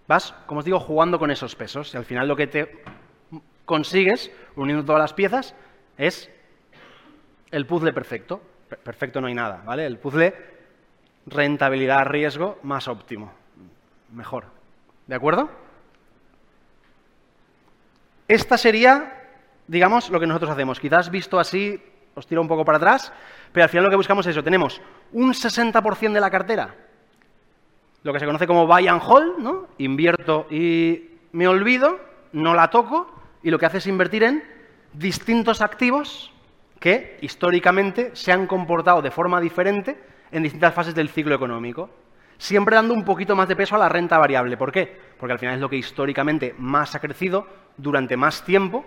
Vas, 0.08 0.34
como 0.46 0.60
os 0.60 0.66
digo, 0.66 0.80
jugando 0.80 1.20
con 1.20 1.32
esos 1.32 1.56
pesos 1.56 1.94
y 1.94 1.98
al 1.98 2.06
final 2.06 2.28
lo 2.28 2.36
que 2.36 2.48
te 2.48 2.84
consigues, 3.66 4.32
uniendo 4.56 4.84
todas 4.84 5.02
las 5.02 5.14
piezas, 5.14 5.56
es 5.98 6.30
el 7.52 7.66
puzzle 7.66 7.94
perfecto. 7.94 8.42
Perfecto 8.84 9.20
no 9.22 9.28
hay 9.28 9.34
nada, 9.34 9.62
¿vale? 9.66 9.86
El 9.86 9.98
puzzle 9.98 10.34
rentabilidad-riesgo 11.26 12.60
más 12.64 12.88
óptimo. 12.88 13.32
Mejor. 14.12 14.46
¿De 15.08 15.16
acuerdo? 15.16 15.50
Esta 18.28 18.58
sería, 18.58 19.21
digamos, 19.72 20.10
lo 20.10 20.20
que 20.20 20.28
nosotros 20.28 20.52
hacemos. 20.52 20.82
Quizás 20.82 21.10
visto 21.10 21.40
así 21.40 21.82
os 22.14 22.28
tiro 22.28 22.42
un 22.42 22.48
poco 22.50 22.66
para 22.66 22.78
atrás, 22.78 23.14
pero 23.54 23.64
al 23.64 23.70
final 23.70 23.86
lo 23.86 23.90
que 23.90 23.96
buscamos 23.96 24.26
es 24.26 24.32
eso. 24.32 24.44
Tenemos 24.44 24.82
un 25.14 25.32
60% 25.32 26.12
de 26.12 26.20
la 26.20 26.30
cartera, 26.30 26.76
lo 28.04 28.12
que 28.12 28.20
se 28.20 28.26
conoce 28.26 28.48
como 28.48 28.68
buy 28.68 28.90
and 28.90 29.02
hold, 29.02 29.38
¿no? 29.38 29.68
Invierto 29.78 30.46
y 30.52 31.12
me 31.32 31.48
olvido, 31.48 32.02
no 32.34 32.54
la 32.54 32.70
toco, 32.70 33.16
y 33.44 33.50
lo 33.50 33.58
que 33.58 33.66
hace 33.66 33.78
es 33.78 33.88
invertir 33.88 34.24
en 34.24 34.44
distintos 34.92 35.62
activos 35.62 36.34
que 36.82 37.18
históricamente 37.22 38.12
se 38.14 38.34
han 38.34 38.48
comportado 38.48 39.02
de 39.02 39.12
forma 39.12 39.40
diferente 39.40 39.98
en 40.34 40.44
distintas 40.44 40.74
fases 40.74 40.94
del 40.94 41.08
ciclo 41.08 41.34
económico, 41.34 41.90
siempre 42.38 42.76
dando 42.76 42.94
un 42.94 43.06
poquito 43.06 43.38
más 43.38 43.48
de 43.48 43.56
peso 43.56 43.76
a 43.76 43.80
la 43.80 43.88
renta 43.88 44.18
variable. 44.18 44.58
¿Por 44.58 44.74
qué? 44.74 45.00
Porque 45.18 45.32
al 45.32 45.40
final 45.40 45.56
es 45.56 45.62
lo 45.62 45.70
que 45.70 45.78
históricamente 45.78 46.56
más 46.58 46.94
ha 46.94 47.00
crecido 47.00 47.48
durante 47.78 48.18
más 48.18 48.44
tiempo 48.44 48.84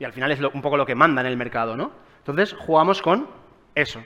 y 0.00 0.04
al 0.04 0.12
final 0.14 0.32
es 0.32 0.40
un 0.40 0.62
poco 0.62 0.78
lo 0.78 0.86
que 0.86 0.94
manda 0.94 1.20
en 1.20 1.26
el 1.26 1.36
mercado, 1.36 1.76
¿no? 1.76 1.92
Entonces 2.18 2.54
jugamos 2.54 3.02
con 3.02 3.28
eso, 3.74 4.02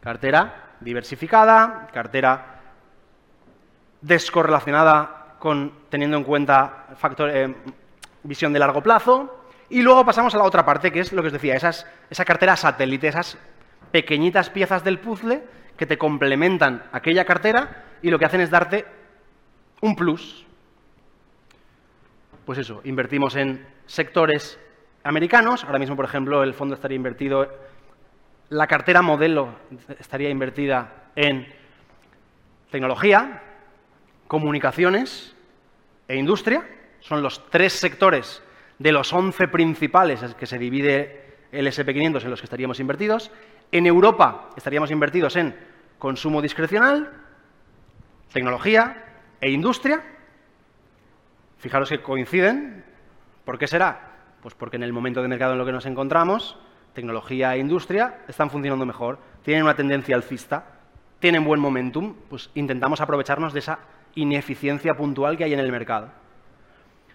cartera 0.00 0.76
diversificada, 0.80 1.88
cartera 1.92 2.60
descorrelacionada 4.00 5.36
con 5.40 5.72
teniendo 5.90 6.16
en 6.16 6.24
cuenta 6.24 6.86
factores, 6.96 7.34
eh, 7.34 7.54
visión 8.22 8.52
de 8.52 8.60
largo 8.60 8.80
plazo. 8.80 9.46
Y 9.68 9.82
luego 9.82 10.04
pasamos 10.04 10.34
a 10.36 10.38
la 10.38 10.44
otra 10.44 10.64
parte, 10.64 10.92
que 10.92 11.00
es 11.00 11.12
lo 11.12 11.20
que 11.20 11.28
os 11.28 11.32
decía, 11.32 11.56
esas, 11.56 11.84
esa 12.08 12.24
cartera 12.24 12.54
satélite, 12.56 13.08
esas 13.08 13.36
pequeñitas 13.90 14.50
piezas 14.50 14.84
del 14.84 15.00
puzzle 15.00 15.42
que 15.76 15.86
te 15.86 15.98
complementan 15.98 16.84
aquella 16.92 17.24
cartera 17.24 17.84
y 18.02 18.10
lo 18.10 18.20
que 18.20 18.26
hacen 18.26 18.40
es 18.40 18.50
darte 18.50 18.84
un 19.80 19.96
plus. 19.96 20.46
Pues 22.46 22.58
eso, 22.58 22.82
invertimos 22.84 23.34
en 23.34 23.66
sectores 23.86 24.60
americanos. 25.04 25.64
Ahora 25.64 25.78
mismo, 25.78 25.96
por 25.96 26.06
ejemplo, 26.06 26.42
el 26.42 26.54
fondo 26.54 26.74
estaría 26.74 26.96
invertido, 26.96 27.48
la 28.48 28.66
cartera 28.66 29.02
modelo 29.02 29.54
estaría 29.98 30.30
invertida 30.30 31.10
en 31.14 31.46
tecnología, 32.70 33.42
comunicaciones 34.26 35.36
e 36.08 36.16
industria 36.16 36.64
son 37.04 37.22
los 37.22 37.48
tres 37.50 37.74
sectores 37.74 38.42
de 38.78 38.90
los 38.90 39.12
11 39.12 39.48
principales 39.48 40.20
que 40.34 40.46
se 40.46 40.58
divide 40.58 41.36
el 41.52 41.66
SP500 41.66 42.24
en 42.24 42.30
los 42.30 42.40
que 42.40 42.46
estaríamos 42.46 42.80
invertidos. 42.80 43.30
En 43.70 43.86
Europa 43.86 44.50
estaríamos 44.56 44.90
invertidos 44.90 45.36
en 45.36 45.54
consumo 45.98 46.40
discrecional, 46.40 47.12
tecnología 48.32 49.04
e 49.40 49.50
industria. 49.50 50.02
Fijaros 51.58 51.90
que 51.90 52.02
coinciden. 52.02 52.84
¿Por 53.44 53.58
qué 53.58 53.66
será? 53.66 54.13
Pues 54.44 54.54
porque 54.54 54.76
en 54.76 54.82
el 54.82 54.92
momento 54.92 55.22
de 55.22 55.28
mercado 55.28 55.52
en 55.52 55.58
lo 55.58 55.64
que 55.64 55.72
nos 55.72 55.86
encontramos, 55.86 56.58
tecnología 56.92 57.54
e 57.54 57.60
industria 57.60 58.18
están 58.28 58.50
funcionando 58.50 58.84
mejor, 58.84 59.18
tienen 59.42 59.62
una 59.62 59.74
tendencia 59.74 60.14
alcista, 60.14 60.66
tienen 61.18 61.46
buen 61.46 61.58
momentum, 61.58 62.14
pues 62.28 62.50
intentamos 62.54 63.00
aprovecharnos 63.00 63.54
de 63.54 63.60
esa 63.60 63.78
ineficiencia 64.16 64.94
puntual 64.98 65.38
que 65.38 65.44
hay 65.44 65.54
en 65.54 65.60
el 65.60 65.72
mercado. 65.72 66.10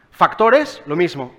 Factores, 0.10 0.82
lo 0.88 0.96
mismo. 0.96 1.32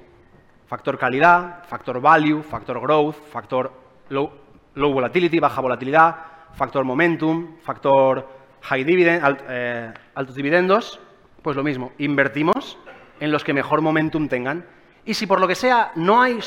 Factor 0.68 0.96
calidad, 0.96 1.64
factor 1.64 2.00
value, 2.00 2.40
factor 2.44 2.80
growth, 2.80 3.16
factor 3.32 3.72
low, 4.10 4.30
volatility, 4.76 5.40
baja 5.40 5.60
volatilidad, 5.60 6.16
factor 6.54 6.84
momentum, 6.84 7.56
factor 7.62 8.28
high 8.60 8.84
dividend, 8.84 9.38
eh, 9.48 9.92
altos 10.14 10.36
dividendos, 10.36 11.00
pues 11.42 11.56
lo 11.56 11.64
mismo, 11.64 11.90
invertimos 11.98 12.78
en 13.18 13.32
los 13.32 13.42
que 13.42 13.52
mejor 13.52 13.80
momentum 13.80 14.28
tengan. 14.28 14.78
Y 15.04 15.14
si 15.14 15.26
por 15.26 15.40
lo 15.40 15.48
que 15.48 15.54
sea 15.54 15.92
no 15.96 16.20
hay 16.20 16.38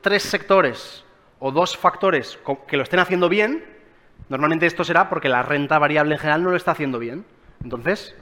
tres 0.00 0.22
sectores 0.22 1.04
o 1.38 1.50
dos 1.50 1.76
factores 1.76 2.38
que 2.66 2.76
lo 2.76 2.82
estén 2.82 3.00
haciendo 3.00 3.28
bien, 3.28 3.64
normalmente 4.28 4.66
esto 4.66 4.84
será 4.84 5.08
porque 5.08 5.28
la 5.28 5.42
renta 5.42 5.78
variable 5.78 6.14
en 6.14 6.20
general 6.20 6.42
no 6.42 6.50
lo 6.50 6.56
está 6.56 6.72
haciendo 6.72 6.98
bien. 6.98 7.24
Entonces, 7.62 8.14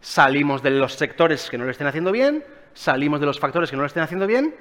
salimos 0.00 0.62
de 0.62 0.70
los 0.70 0.94
sectores 0.94 1.50
que 1.50 1.58
no 1.58 1.64
lo 1.64 1.70
estén 1.70 1.86
haciendo 1.86 2.12
bien, 2.12 2.44
salimos 2.74 3.20
de 3.20 3.26
los 3.26 3.40
factores 3.40 3.70
que 3.70 3.76
no 3.76 3.82
lo 3.82 3.86
estén 3.86 4.02
haciendo 4.02 4.26
bien 4.26 4.54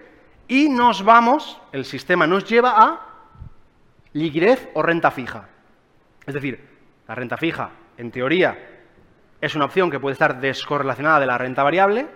y 0.48 0.68
nos 0.68 1.04
vamos, 1.04 1.62
el 1.72 1.86
sistema 1.86 2.26
nos 2.26 2.44
lleva 2.46 2.74
a 2.76 3.10
liquidez 4.14 4.70
o 4.74 4.82
renta 4.82 5.12
fija. 5.12 5.48
Es 6.26 6.34
decir, 6.34 6.68
la 7.08 7.16
renta 7.16 7.38
fija, 7.38 7.72
en 7.98 8.12
teoría, 8.12 8.58
es 9.42 9.56
una 9.56 9.66
opción 9.66 9.90
que 9.90 10.00
puede 10.00 10.14
estar 10.14 10.40
descorrelacionada 10.40 11.20
de 11.20 11.26
la 11.26 11.38
renta 11.38 11.64
variable, 11.64 12.08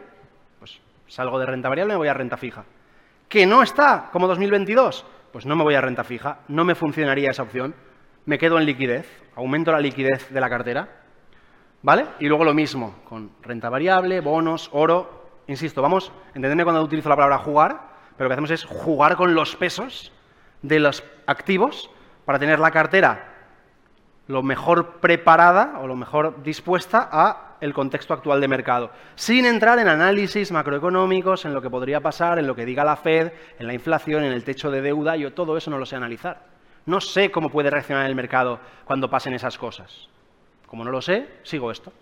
salgo 1.08 1.39
de 1.39 1.46
renta 1.46 1.70
variable 1.70 1.94
y 1.94 1.96
me 1.96 2.00
voy 2.00 2.08
a 2.08 2.13
renta 2.13 2.38
fija. 2.38 2.66
Que 3.30 3.46
no 3.46 3.63
está 3.63 4.10
como 4.12 4.28
2022, 4.28 5.06
pues 5.32 5.46
no 5.46 5.56
me 5.56 5.63
voy 5.63 5.76
a 5.76 5.82
renta 5.82 6.04
fija, 6.04 6.39
no 6.48 6.66
me 6.66 6.76
funcionaría 6.76 7.32
esa 7.32 7.44
opción, 7.44 7.76
me 8.26 8.38
quedo 8.38 8.58
en 8.60 8.66
liquidez, 8.66 9.08
aumento 9.36 9.72
la 9.72 9.80
liquidez 9.80 10.30
de 10.30 10.42
la 10.42 10.50
cartera, 10.50 10.89
¿vale? 11.82 12.06
Y 12.20 12.28
luego 12.28 12.44
lo 12.44 12.54
mismo, 12.54 12.96
con 13.08 13.32
renta 13.42 13.70
variable, 13.70 14.22
bonos, 14.22 14.70
oro, 14.72 15.42
insisto, 15.48 15.82
vamos, 15.82 16.12
entendedme 16.28 16.63
cuando 16.63 16.82
utilizo 16.82 17.10
la 17.10 17.16
palabra 17.16 17.39
jugar, 17.39 17.82
pero 18.18 18.26
lo 18.26 18.30
que 18.30 18.34
hacemos 18.34 18.52
es 18.52 18.66
jugar 18.66 19.16
con 19.16 19.34
los 19.34 19.56
pesos 19.56 20.12
de 20.62 20.80
los 20.80 21.04
activos 21.26 21.89
para 22.26 22.39
tener 22.39 22.60
la 22.60 22.72
cartera 22.72 23.34
lo 24.28 24.42
mejor 24.42 25.00
preparada 25.00 25.80
o 25.82 25.88
lo 25.88 25.96
mejor 25.96 26.44
dispuesta 26.44 27.10
a 27.12 27.53
el 27.63 27.73
contexto 27.73 28.13
actual 28.13 28.41
de 28.41 28.49
mercado, 28.49 28.91
sin 29.15 29.45
entrar 29.45 29.80
en 29.80 29.88
análisis 29.88 30.52
macroeconómicos, 30.52 31.45
en 31.45 31.54
lo 31.54 31.62
que 31.62 31.69
podría 31.69 32.02
pasar, 32.02 32.38
en 32.38 32.45
lo 32.45 32.56
que 32.56 32.65
diga 32.65 32.84
la 32.84 32.97
Fed, 32.97 33.32
en 33.58 33.67
la 33.67 33.73
inflación, 33.73 34.26
en 34.26 34.34
el 34.34 34.43
techo 34.43 34.69
de 34.69 34.82
deuda, 34.82 35.15
yo 35.15 35.32
todo 35.32 35.56
eso 35.56 35.71
no 35.71 35.78
lo 35.78 35.86
sé 35.86 35.95
analizar. 35.95 36.45
No 36.86 36.99
sé 36.99 37.32
cómo 37.32 37.49
puede 37.49 37.69
reaccionar 37.69 38.06
el 38.06 38.15
mercado 38.15 38.60
cuando 38.84 39.10
pasen 39.10 39.34
esas 39.34 39.58
cosas. 39.58 40.10
Como 40.67 40.84
no 40.84 40.91
lo 40.91 41.02
sé, 41.02 41.26
sigo 41.43 41.71
esto. 41.71 41.93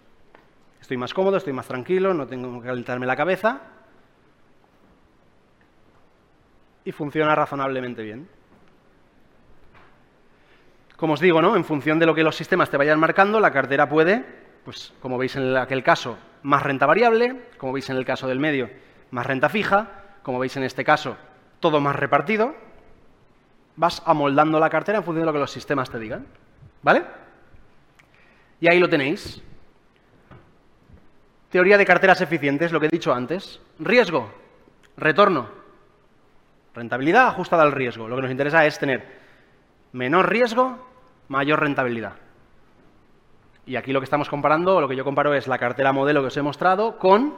Estoy 0.82 0.98
más 0.98 1.14
cómodo, 1.14 1.38
estoy 1.38 1.54
más 1.54 1.68
tranquilo, 1.68 2.12
no 2.16 2.26
tengo 2.26 2.60
que 2.60 2.68
calentarme 2.68 3.06
la 3.06 3.16
cabeza. 3.16 3.62
Y 6.86 6.92
funciona 6.92 7.36
razonablemente 7.36 8.02
bien. 8.02 8.28
Como 10.98 11.14
os 11.14 11.20
digo, 11.20 11.40
¿no? 11.40 11.56
en 11.56 11.66
función 11.66 12.00
de 12.00 12.08
lo 12.08 12.16
que 12.16 12.24
los 12.24 12.36
sistemas 12.36 12.72
te 12.72 12.78
vayan 12.78 13.00
marcando, 13.00 13.40
la 13.40 13.52
cartera 13.52 13.88
puede, 13.88 14.42
pues 14.64 14.94
como 15.02 15.18
veis 15.18 15.36
en 15.36 15.56
aquel 15.58 15.84
caso, 15.84 16.18
más 16.44 16.64
renta 16.64 16.86
variable, 16.86 17.50
como 17.58 17.74
veis 17.74 17.90
en 17.90 17.98
el 17.98 18.06
caso 18.06 18.28
del 18.28 18.40
medio, 18.40 18.70
más 19.12 19.26
renta 19.26 19.50
fija, 19.50 20.02
como 20.24 20.40
veis 20.40 20.56
en 20.58 20.64
este 20.64 20.84
caso, 20.84 21.18
todo 21.60 21.80
más 21.80 21.96
repartido. 21.96 22.56
Vas 23.76 24.02
amoldando 24.06 24.60
la 24.60 24.70
cartera 24.70 25.00
en 25.00 25.04
función 25.04 25.22
de 25.22 25.26
lo 25.28 25.34
que 25.34 25.40
los 25.40 25.52
sistemas 25.52 25.90
te 25.90 26.00
digan. 26.00 26.26
¿Vale? 26.84 27.04
Y 28.60 28.72
ahí 28.72 28.80
lo 28.80 28.90
tenéis. 28.90 29.42
Teoría 31.50 31.78
de 31.78 31.86
carteras 31.86 32.22
eficientes, 32.22 32.72
lo 32.72 32.80
que 32.80 32.88
he 32.88 32.90
dicho 32.90 33.14
antes. 33.14 33.60
Riesgo, 33.80 34.32
retorno. 34.98 35.50
Rentabilidad 36.74 37.28
ajustada 37.28 37.64
al 37.64 37.72
riesgo. 37.72 38.08
Lo 38.08 38.16
que 38.16 38.22
nos 38.22 38.32
interesa 38.32 38.66
es 38.66 38.80
tener 38.80 39.06
menor 39.92 40.30
riesgo, 40.30 40.88
mayor 41.28 41.60
rentabilidad. 41.60 42.14
Y 43.66 43.76
aquí 43.76 43.94
lo 43.94 44.00
que 44.00 44.06
estamos 44.06 44.30
comparando, 44.30 44.82
lo 44.82 44.88
que 44.88 44.96
yo 44.96 45.04
comparo 45.04 45.34
es 45.34 45.48
la 45.48 45.58
cartera 45.58 45.92
modelo 45.92 46.22
que 46.22 46.28
os 46.28 46.38
he 46.38 46.42
mostrado 46.42 46.98
con 46.98 47.36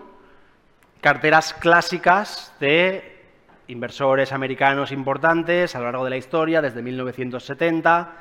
carteras 1.01 1.53
clásicas 1.53 2.55
de 2.59 3.21
inversores 3.67 4.31
americanos 4.31 4.91
importantes 4.91 5.75
a 5.75 5.79
lo 5.79 5.86
largo 5.86 6.03
de 6.03 6.09
la 6.09 6.17
historia, 6.17 6.62
desde 6.62 6.81
1970, 6.81 8.13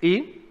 y 0.00 0.42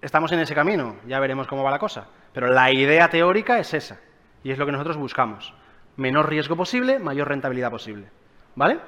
estamos 0.00 0.30
en 0.32 0.40
ese 0.40 0.54
camino, 0.54 0.96
ya 1.06 1.20
veremos 1.20 1.46
cómo 1.46 1.62
va 1.62 1.70
la 1.70 1.78
cosa. 1.78 2.06
Pero 2.32 2.48
la 2.48 2.70
idea 2.70 3.08
teórica 3.08 3.58
es 3.58 3.74
esa, 3.74 3.98
y 4.42 4.52
es 4.52 4.58
lo 4.58 4.66
que 4.66 4.72
nosotros 4.72 4.96
buscamos. 4.96 5.52
Menor 5.96 6.28
riesgo 6.28 6.56
posible, 6.56 6.98
mayor 6.98 7.28
rentabilidad 7.28 7.70
posible. 7.70 8.08
¿Vale? 8.54 8.78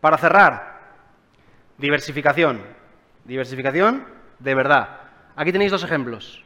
Para 0.00 0.18
cerrar, 0.18 0.71
diversificación. 1.82 2.60
Diversificación 3.24 4.04
de 4.38 4.54
verdad. 4.54 5.00
Aquí 5.34 5.50
tenéis 5.50 5.72
dos 5.72 5.82
ejemplos. 5.82 6.44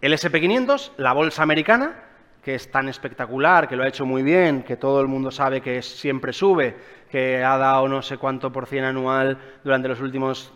El 0.00 0.14
SP500, 0.14 0.92
la 0.96 1.12
bolsa 1.12 1.42
americana, 1.42 1.94
que 2.42 2.54
es 2.54 2.70
tan 2.70 2.88
espectacular, 2.88 3.68
que 3.68 3.76
lo 3.76 3.84
ha 3.84 3.88
hecho 3.88 4.06
muy 4.06 4.22
bien, 4.22 4.62
que 4.62 4.76
todo 4.76 5.02
el 5.02 5.06
mundo 5.06 5.30
sabe 5.30 5.60
que 5.60 5.82
siempre 5.82 6.32
sube, 6.32 6.74
que 7.10 7.44
ha 7.44 7.58
dado 7.58 7.86
no 7.88 8.00
sé 8.00 8.16
cuánto 8.16 8.50
por 8.50 8.66
cien 8.66 8.84
anual 8.84 9.36
durante 9.62 9.88
los 9.88 10.00
últimos, 10.00 10.50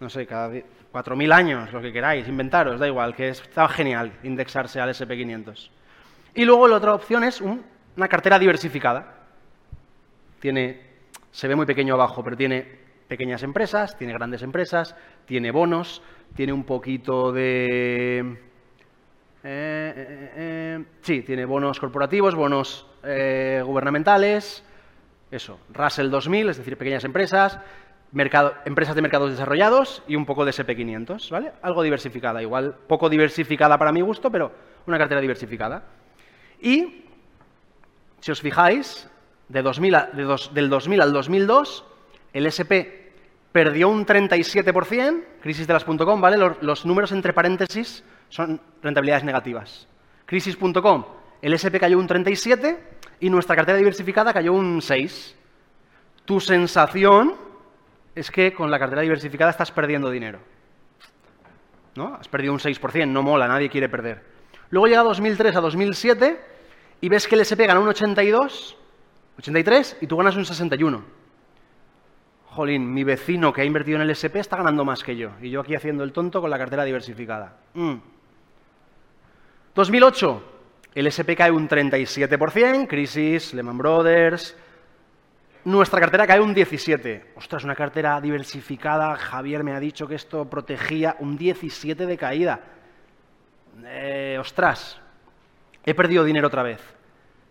no 0.00 0.10
sé, 0.10 0.26
cada 0.26 0.48
4.000 0.48 1.32
años, 1.32 1.72
lo 1.72 1.80
que 1.80 1.92
queráis, 1.92 2.26
inventaros, 2.26 2.80
da 2.80 2.88
igual, 2.88 3.14
que 3.14 3.28
está 3.28 3.68
genial 3.68 4.12
indexarse 4.24 4.80
al 4.80 4.90
SP500. 4.90 5.70
Y 6.34 6.44
luego 6.44 6.66
la 6.66 6.76
otra 6.76 6.94
opción 6.94 7.22
es 7.22 7.40
una 7.40 8.08
cartera 8.08 8.40
diversificada. 8.40 9.14
Tiene, 10.40 10.80
se 11.30 11.46
ve 11.46 11.54
muy 11.54 11.66
pequeño 11.66 11.94
abajo, 11.94 12.24
pero 12.24 12.36
tiene 12.36 12.80
pequeñas 13.10 13.42
empresas, 13.42 13.98
tiene 13.98 14.12
grandes 14.12 14.42
empresas, 14.42 14.94
tiene 15.26 15.50
bonos, 15.50 16.00
tiene 16.36 16.52
un 16.52 16.62
poquito 16.62 17.32
de 17.32 18.20
eh, 18.20 18.36
eh, 19.42 20.32
eh, 20.36 20.84
sí, 21.02 21.22
tiene 21.22 21.44
bonos 21.44 21.80
corporativos, 21.80 22.36
bonos 22.36 22.86
gubernamentales, 23.02 24.64
eso, 25.30 25.58
Russell 25.72 26.08
2000, 26.10 26.50
es 26.50 26.58
decir, 26.58 26.76
pequeñas 26.76 27.02
empresas, 27.04 27.58
empresas 28.64 28.94
de 28.94 29.02
mercados 29.02 29.30
desarrollados 29.30 30.04
y 30.06 30.14
un 30.14 30.24
poco 30.24 30.44
de 30.44 30.52
SP500, 30.52 31.30
¿vale? 31.30 31.52
Algo 31.62 31.82
diversificada, 31.82 32.42
igual 32.42 32.76
poco 32.86 33.08
diversificada 33.08 33.76
para 33.76 33.90
mi 33.90 34.02
gusto, 34.02 34.30
pero 34.30 34.52
una 34.86 34.98
cartera 34.98 35.20
diversificada. 35.20 35.82
Y, 36.60 37.06
si 38.20 38.30
os 38.30 38.40
fijáis, 38.40 39.10
de 39.48 39.62
2000 39.62 39.96
del 40.52 40.68
2000 40.68 41.00
al 41.00 41.12
2002, 41.12 41.84
el 42.32 42.46
SP 42.46 42.99
perdió 43.52 43.88
un 43.88 44.06
37%, 44.06 45.24
crisis 45.40 45.66
de 45.66 45.72
las.com, 45.72 46.20
¿vale? 46.20 46.36
los 46.60 46.86
números 46.86 47.12
entre 47.12 47.32
paréntesis 47.32 48.04
son 48.28 48.60
rentabilidades 48.82 49.24
negativas. 49.24 49.88
Crisis.com, 50.26 51.04
el 51.42 51.54
SP 51.58 51.80
cayó 51.80 51.98
un 51.98 52.06
37 52.06 52.78
y 53.20 53.30
nuestra 53.30 53.56
cartera 53.56 53.78
diversificada 53.78 54.32
cayó 54.32 54.52
un 54.52 54.80
6. 54.80 55.36
Tu 56.24 56.40
sensación 56.40 57.34
es 58.14 58.30
que 58.30 58.52
con 58.52 58.70
la 58.70 58.78
cartera 58.78 59.02
diversificada 59.02 59.50
estás 59.50 59.72
perdiendo 59.72 60.10
dinero. 60.10 60.40
¿No? 61.96 62.14
Has 62.14 62.28
perdido 62.28 62.52
un 62.52 62.60
6%, 62.60 63.08
no 63.08 63.22
mola, 63.22 63.48
nadie 63.48 63.68
quiere 63.68 63.88
perder. 63.88 64.22
Luego 64.70 64.86
llega 64.86 65.02
2003 65.02 65.56
a 65.56 65.60
2007 65.60 66.40
y 67.00 67.08
ves 67.08 67.26
que 67.26 67.34
el 67.34 67.40
SP 67.42 67.66
gana 67.66 67.80
un 67.80 67.88
82, 67.88 68.76
83 69.38 69.98
y 70.00 70.06
tú 70.06 70.16
ganas 70.16 70.36
un 70.36 70.44
61. 70.44 71.19
Jolín, 72.50 72.92
mi 72.92 73.04
vecino 73.04 73.52
que 73.52 73.62
ha 73.62 73.64
invertido 73.64 73.96
en 73.96 74.02
el 74.02 74.10
SP 74.10 74.42
está 74.42 74.56
ganando 74.56 74.84
más 74.84 75.04
que 75.04 75.16
yo 75.16 75.30
y 75.40 75.50
yo 75.50 75.60
aquí 75.60 75.74
haciendo 75.76 76.02
el 76.02 76.12
tonto 76.12 76.40
con 76.40 76.50
la 76.50 76.58
cartera 76.58 76.84
diversificada. 76.84 77.56
Mm. 77.74 77.94
2008, 79.74 80.42
el 80.96 81.06
SP 81.06 81.36
cae 81.36 81.52
un 81.52 81.68
37%, 81.68 82.88
crisis, 82.88 83.54
Lehman 83.54 83.78
Brothers. 83.78 84.56
Nuestra 85.64 86.00
cartera 86.00 86.26
cae 86.26 86.40
un 86.40 86.54
17%. 86.54 87.22
Ostras, 87.36 87.62
una 87.64 87.76
cartera 87.76 88.20
diversificada. 88.20 89.14
Javier 89.16 89.62
me 89.62 89.72
ha 89.72 89.80
dicho 89.80 90.08
que 90.08 90.16
esto 90.16 90.48
protegía 90.50 91.16
un 91.20 91.38
17% 91.38 91.94
de 92.06 92.16
caída. 92.16 92.60
eh, 93.84 94.38
ostras, 94.40 95.00
he 95.84 95.94
perdido 95.94 96.24
dinero 96.24 96.48
otra 96.48 96.62
vez. 96.64 96.80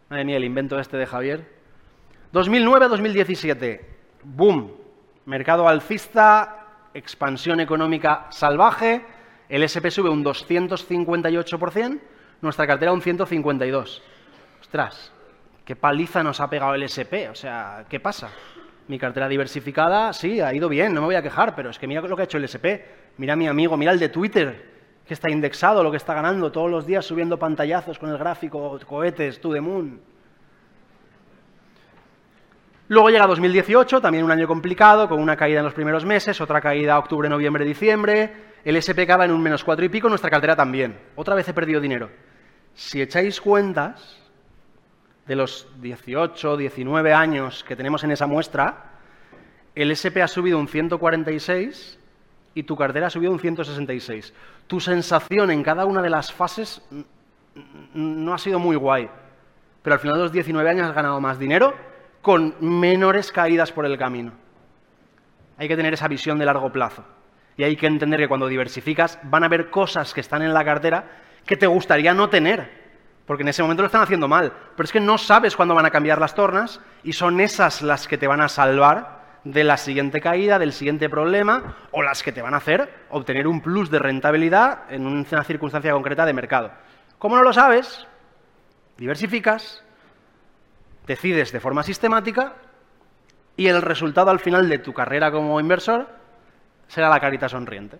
Madre 0.10 0.26
mía, 0.26 0.38
el 0.38 0.44
invento 0.44 0.78
este 0.78 0.98
de 0.98 1.06
Javier. 1.06 1.48
2009-2017, 2.34 3.82
boom, 4.24 4.72
mercado 5.26 5.68
alcista, 5.68 6.68
expansión 6.94 7.60
económica 7.60 8.28
salvaje, 8.30 9.06
el 9.48 9.64
SP 9.66 9.90
sube 9.92 10.10
un 10.10 10.24
258%, 10.24 12.00
nuestra 12.42 12.68
cartera 12.68 12.94
un 12.94 13.02
152%. 13.02 14.02
Ostras, 14.62 15.12
qué 15.66 15.76
paliza 15.76 16.24
nos 16.24 16.40
ha 16.40 16.50
pegado 16.50 16.76
el 16.76 16.84
SP, 16.86 17.30
o 17.30 17.36
sea, 17.36 17.86
¿qué 17.90 18.00
pasa? 18.00 18.30
Mi 18.88 18.98
cartera 18.98 19.28
diversificada, 19.28 20.14
sí, 20.14 20.42
ha 20.42 20.54
ido 20.54 20.70
bien, 20.70 20.94
no 20.94 21.02
me 21.02 21.08
voy 21.08 21.16
a 21.16 21.22
quejar, 21.22 21.56
pero 21.56 21.70
es 21.70 21.80
que 21.80 21.88
mira 21.88 22.02
lo 22.02 22.16
que 22.16 22.24
ha 22.24 22.26
hecho 22.26 22.38
el 22.38 22.46
SP, 22.50 22.86
mira 23.18 23.34
a 23.34 23.36
mi 23.36 23.48
amigo, 23.48 23.78
mira 23.78 23.92
el 23.92 24.00
de 24.00 24.10
Twitter, 24.10 24.70
que 25.06 25.14
está 25.14 25.30
indexado, 25.30 25.84
lo 25.84 25.92
que 25.92 25.98
está 25.98 26.14
ganando 26.14 26.52
todos 26.52 26.70
los 26.70 26.86
días 26.86 27.06
subiendo 27.06 27.40
pantallazos 27.40 27.98
con 27.98 28.10
el 28.10 28.18
gráfico, 28.18 28.80
cohetes, 28.86 29.42
to 29.42 29.52
the 29.52 29.62
moon. 29.62 30.00
Luego 32.90 33.12
llega 33.12 33.28
2018, 33.28 34.02
también 34.02 34.24
un 34.26 34.32
año 34.32 34.48
complicado, 34.48 35.08
con 35.08 35.22
una 35.22 35.38
caída 35.38 35.60
en 35.60 35.66
los 35.66 35.76
primeros 35.76 36.06
meses, 36.06 36.42
otra 36.42 36.60
caída 36.60 36.98
octubre, 36.98 37.30
noviembre, 37.30 37.64
diciembre, 37.64 38.34
el 38.66 38.76
SP 38.82 39.06
acaba 39.06 39.26
en 39.26 39.32
un 39.32 39.44
menos 39.44 39.64
cuatro 39.64 39.86
y 39.86 39.90
pico, 39.90 40.10
nuestra 40.10 40.32
cartera 40.32 40.56
también. 40.56 40.98
Otra 41.16 41.36
vez 41.36 41.48
he 41.48 41.54
perdido 41.54 41.80
dinero. 41.80 42.10
Si 42.74 43.00
echáis 43.00 43.40
cuentas, 43.42 44.18
de 45.28 45.36
los 45.36 45.68
18, 45.80 46.58
19 46.58 47.14
años 47.14 47.64
que 47.64 47.76
tenemos 47.76 48.04
en 48.04 48.10
esa 48.10 48.26
muestra, 48.26 48.94
el 49.76 49.92
SP 49.94 50.24
ha 50.24 50.28
subido 50.28 50.58
un 50.58 50.68
146 50.68 52.00
y 52.56 52.64
tu 52.64 52.76
cartera 52.76 53.06
ha 53.06 53.12
subido 53.12 53.32
un 53.32 53.40
166. 53.40 54.34
Tu 54.66 54.80
sensación 54.80 55.52
en 55.52 55.62
cada 55.62 55.86
una 55.86 56.02
de 56.02 56.10
las 56.10 56.34
fases 56.34 56.82
no 57.94 58.34
ha 58.34 58.40
sido 58.40 58.58
muy 58.58 58.76
guay, 58.76 59.08
pero 59.84 59.94
al 59.94 60.00
final 60.00 60.18
de 60.18 60.24
los 60.24 60.32
19 60.32 60.68
años 60.68 60.88
has 60.88 60.96
ganado 60.96 61.22
más 61.22 61.38
dinero 61.38 61.89
con 62.22 62.56
menores 62.60 63.32
caídas 63.32 63.72
por 63.72 63.86
el 63.86 63.98
camino. 63.98 64.34
Hay 65.58 65.68
que 65.68 65.76
tener 65.76 65.94
esa 65.94 66.08
visión 66.08 66.40
de 66.40 66.46
largo 66.46 66.72
plazo. 66.72 67.04
Y 67.58 67.64
hay 67.64 67.76
que 67.76 67.88
entender 67.88 68.20
que 68.20 68.28
cuando 68.28 68.48
diversificas 68.48 69.20
van 69.24 69.44
a 69.44 69.48
haber 69.48 69.70
cosas 69.70 70.14
que 70.14 70.22
están 70.22 70.42
en 70.42 70.54
la 70.54 70.64
cartera 70.64 71.06
que 71.46 71.58
te 71.58 71.68
gustaría 71.68 72.14
no 72.14 72.30
tener, 72.30 72.70
porque 73.26 73.44
en 73.44 73.50
ese 73.50 73.62
momento 73.62 73.84
lo 73.84 73.88
están 73.88 74.02
haciendo 74.02 74.28
mal. 74.28 74.54
Pero 74.76 74.86
es 74.86 74.92
que 74.92 75.00
no 75.00 75.18
sabes 75.18 75.56
cuándo 75.56 75.76
van 75.76 75.86
a 75.86 75.92
cambiar 75.92 76.20
las 76.20 76.36
tornas 76.36 76.80
y 77.04 77.14
son 77.14 77.40
esas 77.40 77.82
las 77.82 78.08
que 78.08 78.18
te 78.18 78.28
van 78.28 78.42
a 78.42 78.48
salvar 78.48 79.20
de 79.44 79.64
la 79.64 79.78
siguiente 79.78 80.22
caída, 80.22 80.60
del 80.60 80.74
siguiente 80.74 81.10
problema, 81.10 81.76
o 81.92 82.02
las 82.02 82.24
que 82.24 82.32
te 82.32 82.42
van 82.42 82.54
a 82.54 82.58
hacer 82.58 82.94
obtener 83.10 83.48
un 83.48 83.62
plus 83.62 83.90
de 83.90 84.00
rentabilidad 84.00 84.84
en 84.90 85.06
una 85.06 85.44
circunstancia 85.44 85.92
concreta 85.92 86.26
de 86.26 86.34
mercado. 86.34 86.72
¿Cómo 87.18 87.36
no 87.36 87.44
lo 87.44 87.54
sabes? 87.54 88.08
Diversificas, 88.98 89.84
decides 91.10 91.52
de 91.52 91.60
forma 91.60 91.82
sistemática 91.82 92.54
y 93.58 93.66
el 93.66 93.82
resultado 93.82 94.30
al 94.30 94.40
final 94.40 94.70
de 94.70 94.78
tu 94.78 94.94
carrera 94.94 95.32
como 95.32 95.60
inversor 95.60 96.08
será 96.88 97.10
la 97.10 97.20
carita 97.20 97.50
sonriente. 97.50 97.98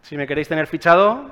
Si 0.00 0.16
me 0.16 0.26
queréis 0.26 0.48
tener 0.48 0.66
fichado, 0.66 1.30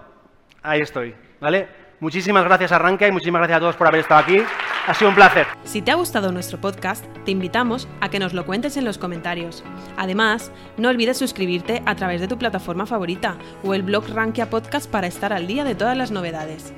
ahí 0.63 0.83
estoy, 0.83 1.15
¿vale? 1.41 1.67
Muchísimas 2.01 2.45
gracias 2.45 2.73
a 2.73 2.79
Rankia 2.79 3.09
y 3.09 3.13
muchísimas 3.13 3.41
gracias 3.41 3.57
a 3.57 3.61
todos 3.61 3.77
por 3.77 3.87
haber 3.87 4.01
estado 4.01 4.21
aquí. 4.21 4.43
Ha 4.87 4.93
sido 4.93 5.09
un 5.09 5.17
placer. 5.17 5.47
Si 5.65 5.81
te 5.81 5.91
ha 5.91 5.95
gustado 5.95 6.31
nuestro 6.31 6.61
podcast, 6.61 7.05
te 7.25 7.31
invitamos 7.31 7.89
a 8.03 8.11
que 8.11 8.19
nos 8.19 8.35
lo 8.35 8.45
cuentes 8.45 8.77
en 8.77 8.85
los 8.85 8.99
comentarios. 8.99 9.65
Además, 9.97 10.53
no 10.77 10.91
olvides 10.91 11.17
suscribirte 11.17 11.83
a 11.87 11.97
través 11.97 12.21
de 12.21 12.29
tu 12.29 12.39
plataforma 12.39 12.85
favorita 12.85 13.39
o 13.65 13.73
el 13.73 13.83
blog 13.83 14.09
Rankia 14.11 14.51
Podcast 14.51 14.91
para 14.91 15.07
estar 15.07 15.33
al 15.33 15.47
día 15.47 15.65
de 15.65 15.75
todas 15.75 15.97
las 15.97 16.11
novedades. 16.11 16.75